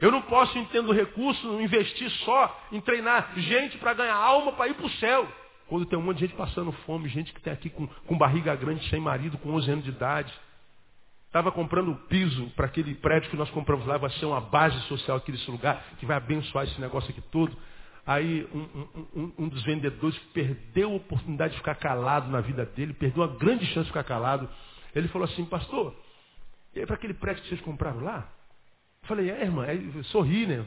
[0.00, 4.74] Eu não posso, entendo recurso, investir só em treinar gente para ganhar alma para ir
[4.74, 5.28] para o céu.
[5.66, 8.54] Quando tem um monte de gente passando fome, gente que está aqui com, com barriga
[8.54, 10.32] grande, sem marido, com 11 anos de idade.
[11.34, 15.16] Estava comprando piso para aquele prédio que nós compramos lá, vai ser uma base social
[15.16, 17.58] aqui nesse lugar, que vai abençoar esse negócio aqui todo.
[18.06, 22.92] Aí um, um, um, dos vendedores perdeu a oportunidade de ficar calado na vida dele,
[22.92, 24.48] perdeu uma grande chance de ficar calado.
[24.94, 25.92] Ele falou assim, pastor,
[26.72, 28.28] e aí para aquele prédio que vocês compraram lá?
[29.02, 30.64] Eu falei, é, irmã, aí sorri, né?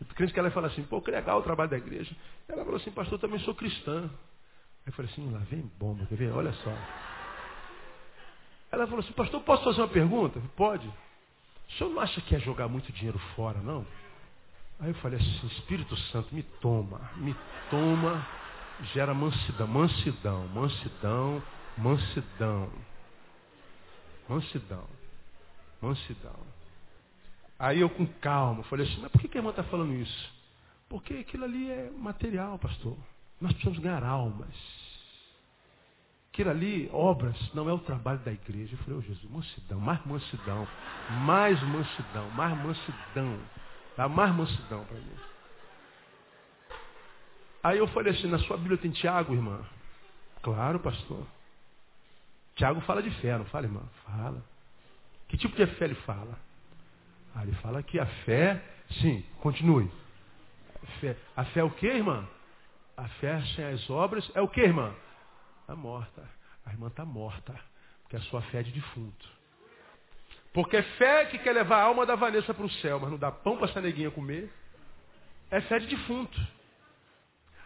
[0.00, 2.16] O crente que ela fala assim, pô, que legal o trabalho da igreja.
[2.48, 4.04] Ela falou assim, pastor, eu também sou cristã.
[4.04, 6.32] Aí eu falei assim, lá vem bomba, quer ver?
[6.32, 7.17] Olha só.
[8.70, 10.40] Ela falou assim, pastor, posso fazer uma pergunta?
[10.56, 10.86] Pode.
[10.86, 13.86] O senhor não acha que é jogar muito dinheiro fora, não?
[14.80, 17.34] Aí eu falei assim, Espírito Santo, me toma, me
[17.70, 18.26] toma,
[18.94, 21.42] gera mansidão, mansidão, mansidão,
[21.76, 22.70] mansidão,
[24.28, 24.84] mansidão,
[25.80, 26.58] mansidão.
[27.58, 30.32] Aí eu com calma falei assim, mas por que a irmã está falando isso?
[30.88, 32.96] Porque aquilo ali é material, pastor.
[33.40, 34.54] Nós precisamos ganhar almas.
[36.38, 38.72] Aquilo ali, obras, não é o trabalho da igreja.
[38.72, 40.68] Eu falei, oh, Jesus, mansidão, mais mansidão,
[41.24, 43.40] mais mansidão, mais mansidão.
[43.96, 45.16] Dá mais mansidão para mim.
[47.60, 49.66] Aí eu falei assim, na sua Bíblia tem Tiago, irmã?
[50.40, 51.26] Claro, pastor.
[52.54, 53.82] Tiago fala de fé, não fala, irmã?
[54.06, 54.40] Fala.
[55.26, 56.38] Que tipo de fé ele fala?
[57.34, 58.62] Ah, ele fala que a fé,
[59.00, 59.90] sim, continue.
[60.84, 62.24] A fé, a fé é o que, irmã?
[62.96, 64.94] A fé sem as obras é o que, irmã?
[65.68, 66.26] Está morta.
[66.64, 67.54] A irmã está morta.
[68.00, 69.28] Porque a sua fé é de defunto.
[70.54, 73.30] Porque fé que quer levar a alma da Vanessa para o céu, mas não dá
[73.30, 74.50] pão para essa neguinha comer,
[75.50, 76.40] é fé de defunto.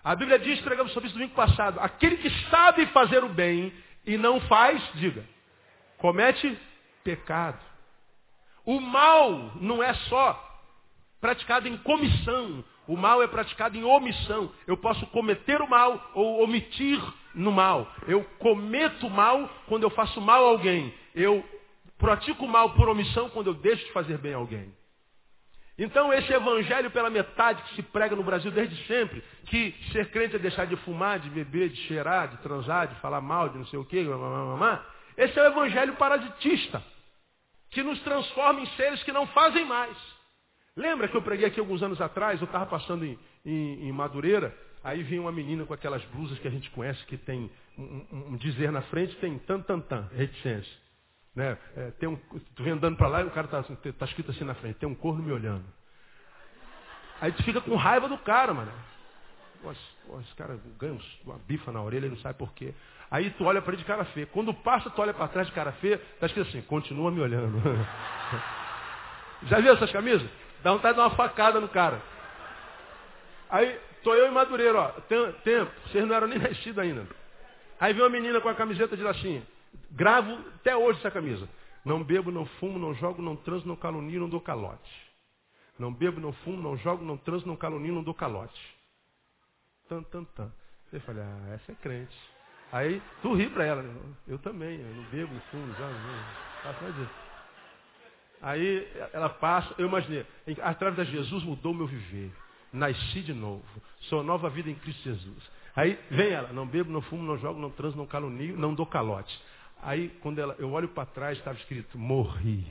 [0.02, 3.72] A Bíblia diz, pregamos sobre isso domingo passado, aquele que sabe fazer o bem
[4.04, 5.24] e não faz, diga,
[5.98, 6.58] comete
[7.04, 7.60] pecado.
[8.64, 10.60] O mal não é só
[11.20, 14.50] praticado em comissão, o mal é praticado em omissão.
[14.66, 17.00] Eu posso cometer o mal ou omitir
[17.34, 17.90] no mal.
[18.06, 20.92] Eu cometo mal quando eu faço mal a alguém.
[21.14, 21.44] Eu
[21.98, 24.72] pratico o mal por omissão quando eu deixo de fazer bem a alguém.
[25.78, 30.36] Então esse evangelho pela metade que se prega no Brasil desde sempre, que ser crente
[30.36, 33.66] é deixar de fumar, de beber, de cheirar, de transar, de falar mal, de não
[33.66, 34.04] sei o quê,
[35.16, 36.82] esse é o evangelho parasitista,
[37.70, 39.96] que nos transforma em seres que não fazem mais.
[40.76, 44.56] Lembra que eu preguei aqui alguns anos atrás, eu estava passando em, em, em, Madureira,
[44.84, 48.36] Aí vem uma menina com aquelas blusas que a gente conhece, que tem um, um,
[48.36, 50.72] dizer na frente, tem tan, tan, tan, reticência.
[51.34, 51.56] Né?
[51.76, 52.16] É, tem um,
[52.56, 53.62] tu vem andando para lá e o cara está
[53.92, 55.64] tá escrito assim na frente, tem um corno me olhando.
[57.20, 58.72] Aí tu fica com raiva do cara, mano.
[59.70, 62.74] esse cara ganha uma bifa na orelha e não sabe por quê.
[63.08, 64.26] Aí tu olha para ele de cara feia.
[64.26, 67.56] Quando passa, tu olha para trás de cara feia, tá escrito assim, continua me olhando.
[69.46, 70.28] Já viu essas camisas?
[70.62, 72.00] Dá vontade de dar uma facada no cara.
[73.50, 74.88] Aí, tô eu e Madureiro, ó.
[75.42, 77.06] Tempo, vocês não eram nem nascidos ainda.
[77.80, 79.42] Aí vem uma menina com a camiseta de lacinha.
[79.90, 81.48] Gravo até hoje essa camisa.
[81.84, 85.12] Não bebo, não fumo, não jogo, não transo, não calunio, não dou calote.
[85.78, 88.76] Não bebo, não fumo, não jogo, não transo, não calunio, não dou calote.
[89.88, 90.52] Tan, tan, tan.
[90.92, 92.16] Eu falei, ah, essa é crente.
[92.70, 93.84] Aí tu ri pra ela.
[94.28, 97.31] Eu também, eu não bebo, não fumo, não jogo, não.
[98.42, 100.26] Aí ela passa, eu imaginei,
[100.62, 102.32] através de Jesus mudou o meu viver.
[102.72, 103.62] Nasci de novo.
[104.00, 105.50] Sou nova vida em Cristo Jesus.
[105.76, 108.84] Aí vem ela, não bebo, não fumo, não jogo, não transo, não calunio, não dou
[108.84, 109.40] calote.
[109.80, 112.66] Aí quando ela, eu olho para trás, estava escrito, morri.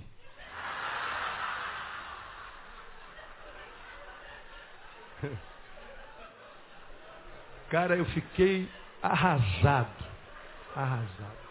[7.70, 8.68] Cara, eu fiquei
[9.02, 10.04] arrasado.
[10.76, 11.51] Arrasado.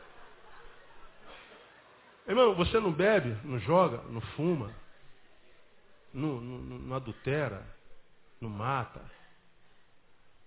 [2.31, 4.72] Irmão, você não bebe, não joga, não fuma,
[6.14, 7.66] não, não, não adultera,
[8.41, 9.05] não mata.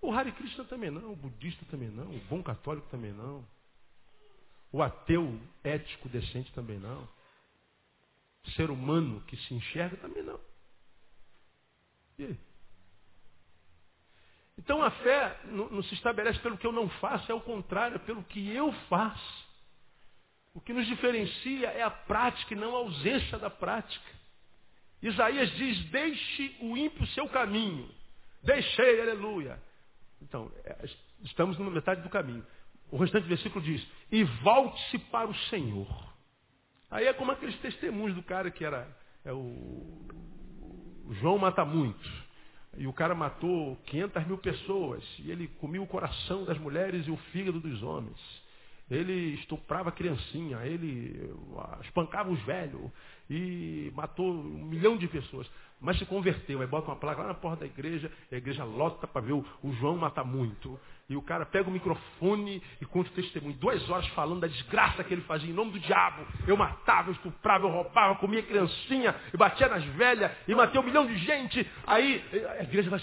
[0.00, 3.46] O Hare Krishna também não, o budista também não, o bom católico também não.
[4.72, 7.06] O ateu ético decente também não.
[8.46, 10.40] O ser humano que se enxerga também não.
[12.18, 12.34] E?
[14.56, 17.96] Então a fé não, não se estabelece pelo que eu não faço, é o contrário,
[17.96, 19.43] é pelo que eu faço.
[20.54, 24.12] O que nos diferencia é a prática e não a ausência da prática.
[25.02, 27.90] Isaías diz: Deixe o ímpio seu caminho.
[28.42, 29.60] Deixei, aleluia.
[30.22, 30.88] Então, é,
[31.24, 32.46] estamos numa metade do caminho.
[32.90, 36.14] O restante do versículo diz: E volte-se para o Senhor.
[36.90, 38.86] Aí é como aqueles testemunhos do cara que era
[39.24, 40.06] é o,
[41.06, 42.24] o João mata muito.
[42.76, 45.02] E o cara matou 500 mil pessoas.
[45.18, 48.43] E ele comia o coração das mulheres e o fígado dos homens.
[48.90, 51.32] Ele estuprava a criancinha, ele
[51.82, 52.90] espancava os velhos
[53.30, 55.50] e matou um milhão de pessoas.
[55.80, 59.06] Mas se converteu, aí bota uma placa lá na porta da igreja, a igreja lota
[59.06, 60.78] para ver o, o, João matar muito.
[61.08, 63.54] E o cara pega o microfone e conta o testemunho.
[63.56, 66.26] Duas horas falando da desgraça que ele fazia em nome do diabo.
[66.46, 70.84] Eu matava, eu estuprava, eu roubava, comia criancinha, e batia nas velhas, e matei um
[70.84, 71.66] milhão de gente.
[71.86, 72.22] Aí
[72.58, 73.00] a igreja vai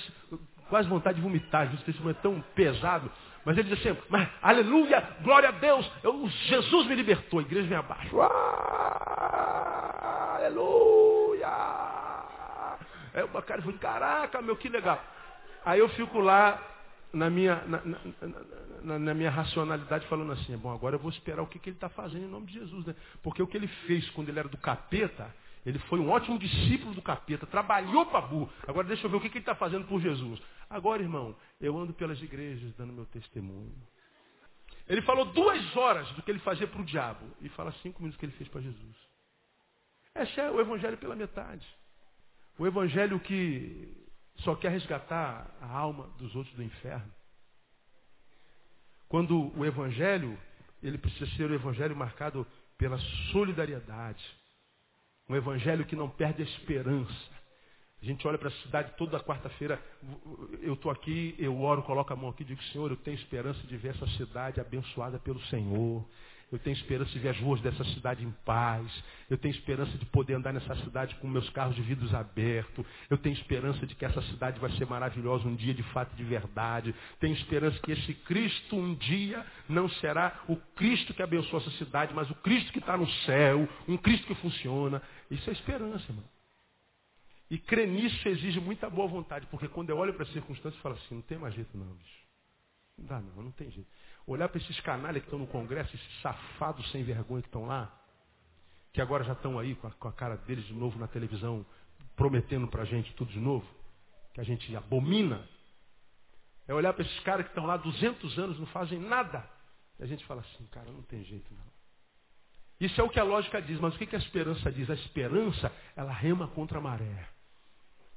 [0.69, 3.11] quase vontade de vomitar, esse testemunho é tão pesado.
[3.43, 7.39] Mas ele diz assim, mas aleluia, glória a Deus, eu, Jesus me libertou.
[7.39, 8.21] A igreja vem abaixo.
[10.35, 11.47] Aleluia.
[13.13, 15.03] Aí o cara falou, caraca, meu, que legal.
[15.65, 16.59] Aí eu fico lá
[17.13, 17.97] na minha, na, na,
[18.83, 21.77] na, na, minha racionalidade falando assim, bom, agora eu vou esperar o que, que ele
[21.77, 22.95] está fazendo em nome de Jesus, né?
[23.21, 25.33] Porque o que ele fez quando ele era do capeta,
[25.65, 28.51] ele foi um ótimo discípulo do capeta, trabalhou para burro.
[28.67, 30.41] Agora deixa eu ver o que, que ele está fazendo por Jesus.
[30.69, 33.75] Agora, irmão, eu ando pelas igrejas dando meu testemunho.
[34.87, 38.17] Ele falou duas horas do que ele fazia para o diabo e fala cinco minutos
[38.17, 38.95] do que ele fez para Jesus.
[40.15, 41.67] Esse é o evangelho pela metade.
[42.57, 44.01] O evangelho que
[44.37, 47.11] só quer resgatar a alma dos outros do inferno.
[49.07, 50.37] Quando o evangelho,
[50.81, 52.47] ele precisa ser o evangelho marcado
[52.77, 52.97] pela
[53.31, 54.23] solidariedade.
[55.31, 57.15] Um evangelho que não perde a esperança.
[58.01, 59.81] A gente olha para a cidade toda quarta-feira,
[60.61, 63.65] eu estou aqui, eu oro, coloco a mão aqui e digo, Senhor, eu tenho esperança
[63.65, 66.05] de ver essa cidade abençoada pelo Senhor.
[66.51, 68.85] Eu tenho esperança de ver as ruas dessa cidade em paz.
[69.29, 72.85] Eu tenho esperança de poder andar nessa cidade com meus carros de vidros abertos.
[73.09, 76.23] Eu tenho esperança de que essa cidade vai ser maravilhosa um dia de fato de
[76.25, 76.93] verdade.
[77.21, 82.13] Tenho esperança que esse Cristo um dia não será o Cristo que abençoa essa cidade,
[82.13, 85.01] mas o Cristo que está no céu, um Cristo que funciona.
[85.29, 86.25] Isso é esperança, irmão.
[87.49, 90.81] E crer nisso exige muita boa vontade, porque quando eu olho para as circunstâncias, eu
[90.81, 92.21] falo assim, não tem mais jeito não, bicho.
[92.97, 93.89] Não dá não, não tem jeito.
[94.27, 97.91] Olhar para esses canalhas que estão no Congresso, esses safados sem vergonha que estão lá,
[98.93, 101.65] que agora já estão aí com a, com a cara deles de novo na televisão,
[102.15, 103.65] prometendo para a gente tudo de novo,
[104.33, 105.47] que a gente abomina.
[106.67, 109.47] É olhar para esses caras que estão lá 200 anos, não fazem nada.
[109.99, 111.71] E a gente fala assim, cara, não tem jeito não.
[112.79, 114.89] Isso é o que a lógica diz, mas o que, a esperança diz?
[114.89, 117.29] A esperança, ela rema contra a maré.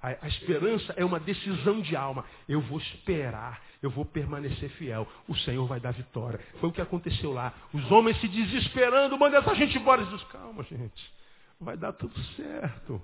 [0.04, 2.26] A, a, esperança é uma decisão de alma.
[2.46, 5.08] Eu vou esperar, eu vou permanecer fiel.
[5.26, 6.38] O Senhor vai dar vitória.
[6.60, 7.54] Foi o que aconteceu lá.
[7.72, 10.04] Os homens se desesperando, manda essa gente embora.
[10.04, 11.14] Jesus, calma, gente.
[11.58, 13.00] Vai dar tudo certo.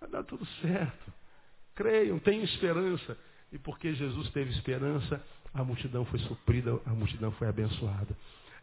[0.00, 1.12] Vai dar tudo certo.
[1.74, 3.18] Creiam, tenham esperança.
[3.52, 5.22] E porque Jesus teve esperança,
[5.52, 8.16] a multidão foi suprida, a multidão foi abençoada.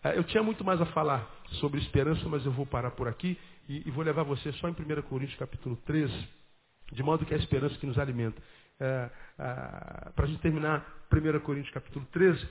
[0.04, 1.30] É, eu tinha muito mais a falar
[1.60, 3.38] sobre esperança, mas eu vou parar por aqui
[3.68, 6.39] e, e vou levar você só em 1 Coríntios capítulo 13,
[6.92, 8.42] de modo que é a esperança que nos alimenta.
[8.80, 12.48] É, é, Para a gente terminar 1 Coríntios capítulo 13,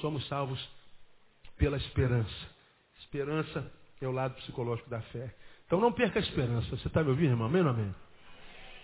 [0.00, 0.60] somos salvos
[1.56, 2.48] pela esperança.
[3.00, 5.34] Esperança é o lado psicológico da fé.
[5.66, 6.68] Então não perca a esperança.
[6.70, 7.46] Você está me ouvindo, irmão?
[7.46, 7.94] Amém ou amém?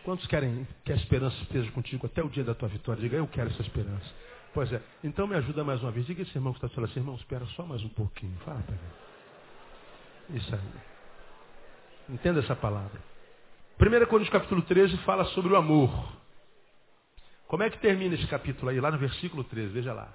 [0.05, 3.03] Quantos querem que a esperança esteja contigo até o dia da tua vitória?
[3.03, 4.07] Diga, eu quero essa esperança.
[4.55, 4.81] Pois é.
[5.05, 6.07] Então me ajuda mais uma vez.
[6.07, 8.37] Diga esse irmão que está falando assim, irmão, espera só mais um pouquinho.
[8.39, 10.39] Fala para mim.
[10.39, 12.15] Isso aí.
[12.15, 13.01] Entenda essa palavra.
[13.81, 15.91] 1 Coríntios capítulo 13 fala sobre o amor.
[17.47, 18.81] Como é que termina esse capítulo aí?
[18.81, 20.13] Lá no versículo 13, veja lá.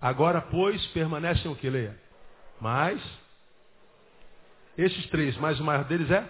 [0.00, 1.96] Agora, pois, permanecem o que, leia?
[2.60, 3.00] Mas,
[4.76, 6.28] esses três, mas o maior deles é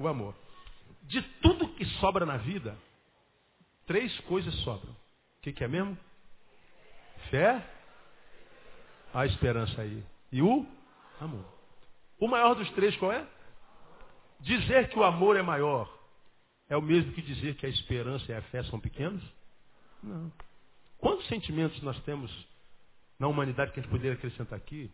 [0.00, 0.34] o amor.
[1.04, 2.76] De tudo que sobra na vida,
[3.86, 4.90] três coisas sobram.
[4.90, 5.96] O que, que é mesmo?
[7.30, 7.64] Fé,
[9.14, 10.02] a esperança aí.
[10.32, 10.66] E o
[11.20, 11.44] amor.
[12.18, 13.24] O maior dos três qual é?
[14.40, 15.92] Dizer que o amor é maior
[16.68, 19.22] é o mesmo que dizer que a esperança e a fé são pequenos?
[20.02, 20.32] Não.
[20.98, 22.30] Quantos sentimentos nós temos
[23.18, 24.90] na humanidade que a gente poderia acrescentar aqui?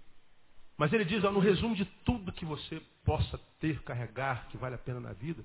[0.77, 4.75] Mas ele diz, ó, no resumo de tudo que você possa ter, carregar, que vale
[4.75, 5.45] a pena na vida,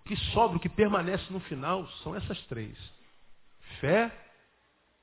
[0.00, 2.76] o que sobra, o que permanece no final, são essas três.
[3.80, 4.12] Fé,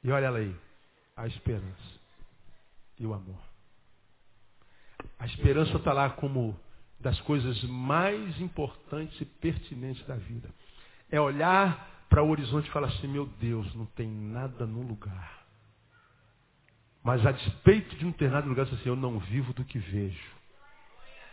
[0.04, 0.56] e olha ela aí,
[1.16, 2.00] a esperança
[2.98, 3.40] e o amor.
[5.20, 6.58] A esperança está lá como
[7.02, 10.50] das coisas mais importantes e pertinentes da vida.
[11.10, 15.42] É olhar para o horizonte e falar assim, meu Deus, não tem nada no lugar.
[17.04, 19.80] Mas a despeito de não ter nada no lugar, assim, eu não vivo do que
[19.80, 20.32] vejo.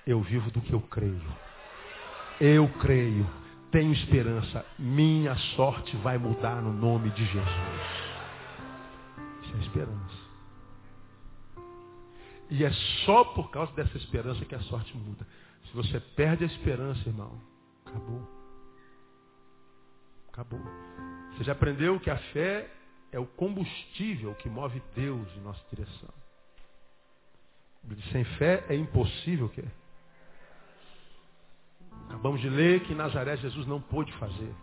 [0.06, 1.36] Eu vivo do que eu creio.
[2.40, 3.28] Eu creio.
[3.70, 4.64] Tenho esperança.
[4.78, 8.08] Minha sorte vai mudar no nome de Jesus.
[9.42, 10.28] Isso é esperança.
[12.50, 12.72] E é
[13.04, 15.26] só por causa dessa esperança que a sorte muda.
[15.68, 17.40] Se você perde a esperança, irmão,
[17.84, 18.26] acabou.
[20.32, 20.60] Acabou.
[21.32, 22.70] Você já aprendeu que a fé
[23.12, 26.14] é o combustível que move Deus em nossa direção.
[28.12, 29.64] Sem fé é impossível o quê?
[32.08, 34.54] Acabamos de ler que em Nazaré Jesus não pôde fazer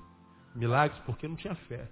[0.55, 1.87] milagres porque não tinha fé.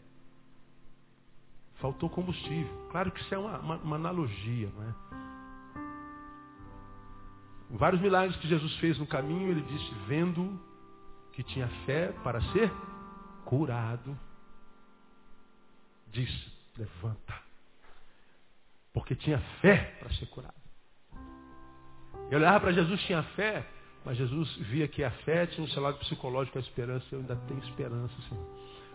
[1.76, 2.88] Faltou combustível.
[2.91, 5.33] Claro que isso é uma, uma, uma analogia, não é?
[7.74, 10.60] Vários milagres que Jesus fez no caminho, ele disse, vendo
[11.34, 12.72] que tinha fé para ser
[13.46, 14.18] curado,
[16.12, 17.34] disse, levanta.
[18.94, 20.54] Porque tinha fé para ser curado.
[22.30, 23.66] Eu olhava para Jesus, tinha fé,
[24.06, 27.36] mas Jesus via que a fé tinha um seu lado psicológico, a esperança, eu ainda
[27.36, 28.46] tenho esperança, Senhor.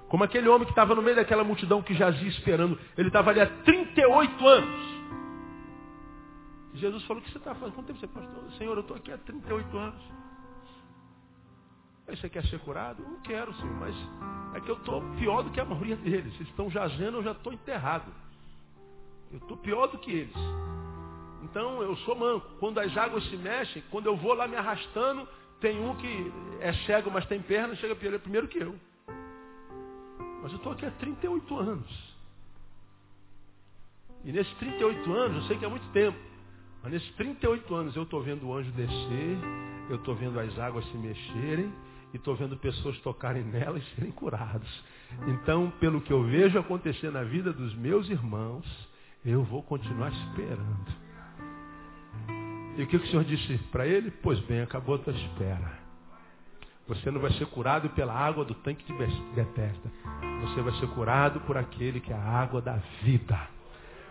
[0.08, 3.40] Como aquele homem que estava no meio daquela multidão que jazia esperando, ele estava ali
[3.40, 4.97] há 38 anos.
[6.78, 7.74] Jesus falou, o que você está fazendo?
[7.74, 8.52] Quanto tempo você pastor?
[8.52, 10.02] Senhor, eu estou aqui há 38 anos.
[12.06, 13.02] Aí você quer ser curado?
[13.02, 13.94] Eu não quero, Senhor, mas
[14.54, 16.34] é que eu estou pior do que a maioria deles.
[16.36, 18.10] Eles estão jazendo, eu já estou enterrado.
[19.30, 20.36] Eu estou pior do que eles.
[21.42, 22.46] Então eu sou manco.
[22.58, 25.28] Quando as águas se mexem, quando eu vou lá me arrastando,
[25.60, 28.74] tem um que é cego, mas tem perna, chega primeiro que eu.
[30.42, 32.16] Mas eu estou aqui há 38 anos.
[34.24, 36.27] E nesses 38 anos, eu sei que é muito tempo.
[36.82, 39.38] Mas nesses 38 anos eu estou vendo o anjo descer,
[39.90, 41.72] eu estou vendo as águas se mexerem,
[42.12, 44.68] e estou vendo pessoas tocarem nela e serem curadas.
[45.26, 48.66] Então, pelo que eu vejo acontecer na vida dos meus irmãos,
[49.24, 51.08] eu vou continuar esperando.
[52.76, 54.10] E o que o Senhor disse para ele?
[54.10, 55.78] Pois bem, acabou a tua espera.
[56.86, 58.92] Você não vai ser curado pela água do tanque de
[59.34, 59.92] Betesda.
[60.42, 63.57] Você vai ser curado por aquele que é a água da vida.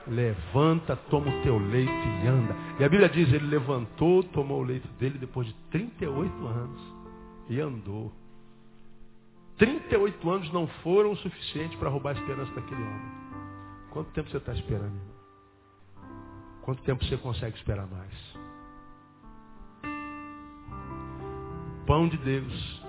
[0.07, 2.55] Levanta, toma o teu leito e anda.
[2.79, 6.81] E a Bíblia diz, ele levantou, tomou o leito dele depois de 38 anos
[7.49, 8.11] e andou.
[9.57, 13.11] 38 anos não foram o suficiente para roubar a esperança daquele homem.
[13.91, 15.17] Quanto tempo você está esperando, irmão?
[16.61, 18.35] Quanto tempo você consegue esperar mais?
[21.81, 22.83] O pão de Deus,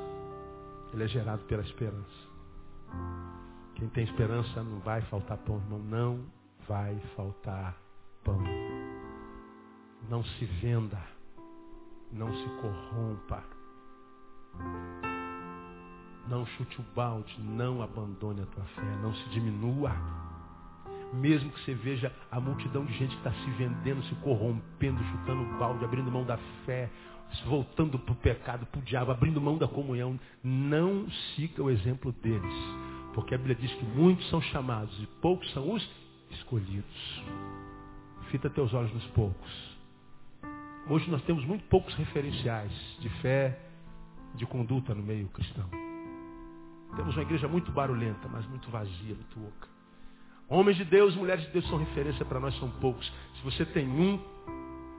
[0.92, 2.28] ele é gerado pela esperança.
[3.76, 5.78] Quem tem esperança não vai faltar pão, irmão.
[5.78, 6.37] Não
[6.68, 7.76] vai faltar
[8.22, 8.42] pão.
[10.08, 11.00] Não se venda.
[12.12, 13.44] Não se corrompa
[16.28, 19.92] não chute o balde, não abandone a tua fé, não se diminua.
[21.14, 25.42] Mesmo que você veja a multidão de gente que está se vendendo, se corrompendo, chutando
[25.42, 26.90] o balde, abrindo mão da fé,
[27.46, 32.12] voltando para o pecado, para o diabo, abrindo mão da comunhão, não siga o exemplo
[32.12, 32.54] deles.
[33.14, 35.90] Porque a Bíblia diz que muitos são chamados e poucos são os
[36.30, 37.22] escolhidos.
[38.30, 39.78] Fita teus olhos nos poucos.
[40.88, 43.58] Hoje nós temos muito poucos referenciais de fé,
[44.34, 45.68] de conduta no meio cristão.
[46.96, 49.68] Temos uma igreja muito barulhenta, mas muito vazia, muito oca.
[50.48, 53.06] Homens de Deus, mulheres de Deus são referência para nós, são poucos.
[53.36, 54.18] Se você tem um,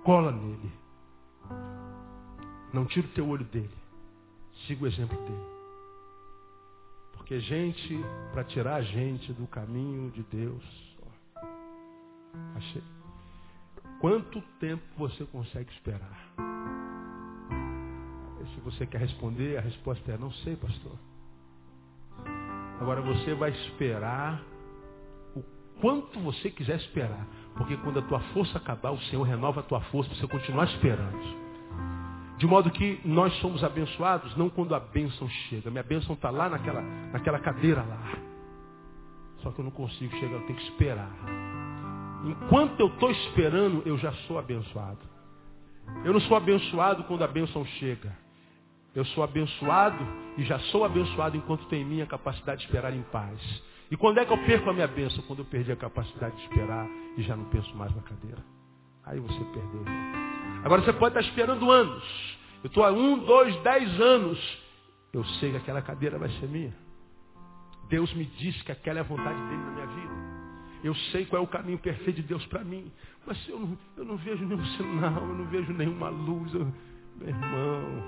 [0.04, 0.72] cola nele.
[2.72, 3.70] Não tira o teu olho dele.
[4.68, 5.60] Siga o exemplo dele.
[7.14, 8.00] Porque gente,
[8.32, 10.89] para tirar a gente do caminho de Deus,
[12.56, 12.84] achei.
[14.00, 16.18] Quanto tempo você consegue esperar?
[18.54, 20.98] Se você quer responder, a resposta é não sei, pastor.
[22.80, 24.42] Agora você vai esperar
[25.36, 25.44] o
[25.82, 27.28] quanto você quiser esperar.
[27.56, 30.66] Porque quando a tua força acabar, o Senhor renova a tua força para você continuar
[30.66, 31.50] esperando.
[32.38, 35.70] De modo que nós somos abençoados não quando a bênção chega.
[35.70, 38.18] Minha bênção está lá naquela, naquela cadeira lá.
[39.40, 41.12] Só que eu não consigo chegar, eu tenho que esperar.
[42.24, 45.00] Enquanto eu estou esperando, eu já sou abençoado.
[46.04, 48.16] Eu não sou abençoado quando a bênção chega.
[48.94, 50.04] Eu sou abençoado
[50.38, 53.40] e já sou abençoado enquanto tenho em mim a capacidade de esperar em paz.
[53.92, 55.24] E quando é que eu perco a minha bênção?
[55.24, 58.44] Quando eu perdi a capacidade de esperar e já não penso mais na cadeira.
[59.06, 59.84] Aí você perdeu.
[60.64, 62.04] Agora você pode estar esperando anos.
[62.64, 64.40] Eu estou há um, dois, dez anos.
[65.14, 66.74] Eu sei que aquela cadeira vai ser minha.
[67.88, 70.39] Deus me disse que aquela é a vontade dele na minha vida.
[70.84, 72.92] Eu sei qual é o caminho perfeito de Deus para mim.
[73.26, 76.54] Mas eu não, eu não vejo nenhum sinal, eu não vejo nenhuma luz.
[76.54, 76.72] Eu,
[77.18, 78.04] meu irmão,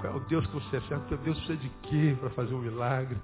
[0.00, 1.06] qual é o Deus que você serve?
[1.08, 3.16] Teu Deus precisa de quê para fazer um milagre?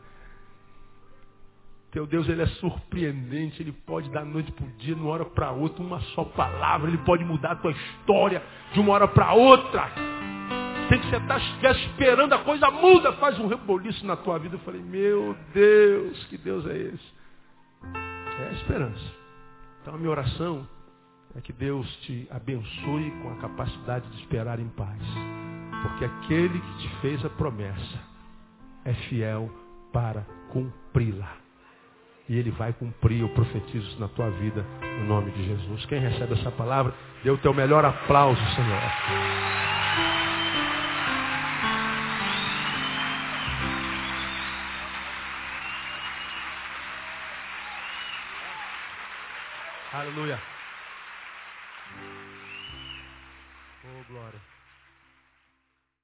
[1.90, 5.24] Teu Deus, ele é surpreendente, ele pode dar noite para o dia, de uma hora
[5.24, 8.40] para outra, uma só palavra, ele pode mudar a tua história
[8.72, 9.90] de uma hora para outra.
[10.88, 14.54] Sem que você tá estiver esperando, a coisa muda, faz um reboliço na tua vida.
[14.54, 17.19] Eu falei, meu Deus, que Deus é esse?
[17.84, 19.14] É a esperança.
[19.80, 20.66] Então a minha oração
[21.36, 25.00] é que Deus te abençoe com a capacidade de esperar em paz.
[25.82, 28.00] Porque aquele que te fez a promessa
[28.84, 29.50] é fiel
[29.92, 31.36] para cumpri-la.
[32.28, 34.64] E ele vai cumprir, eu profetizo na tua vida,
[35.00, 35.84] no nome de Jesus.
[35.86, 40.29] Quem recebe essa palavra, dê o teu melhor aplauso, Senhor.
[49.92, 50.38] Aleluia.
[53.84, 54.49] Oh, glória.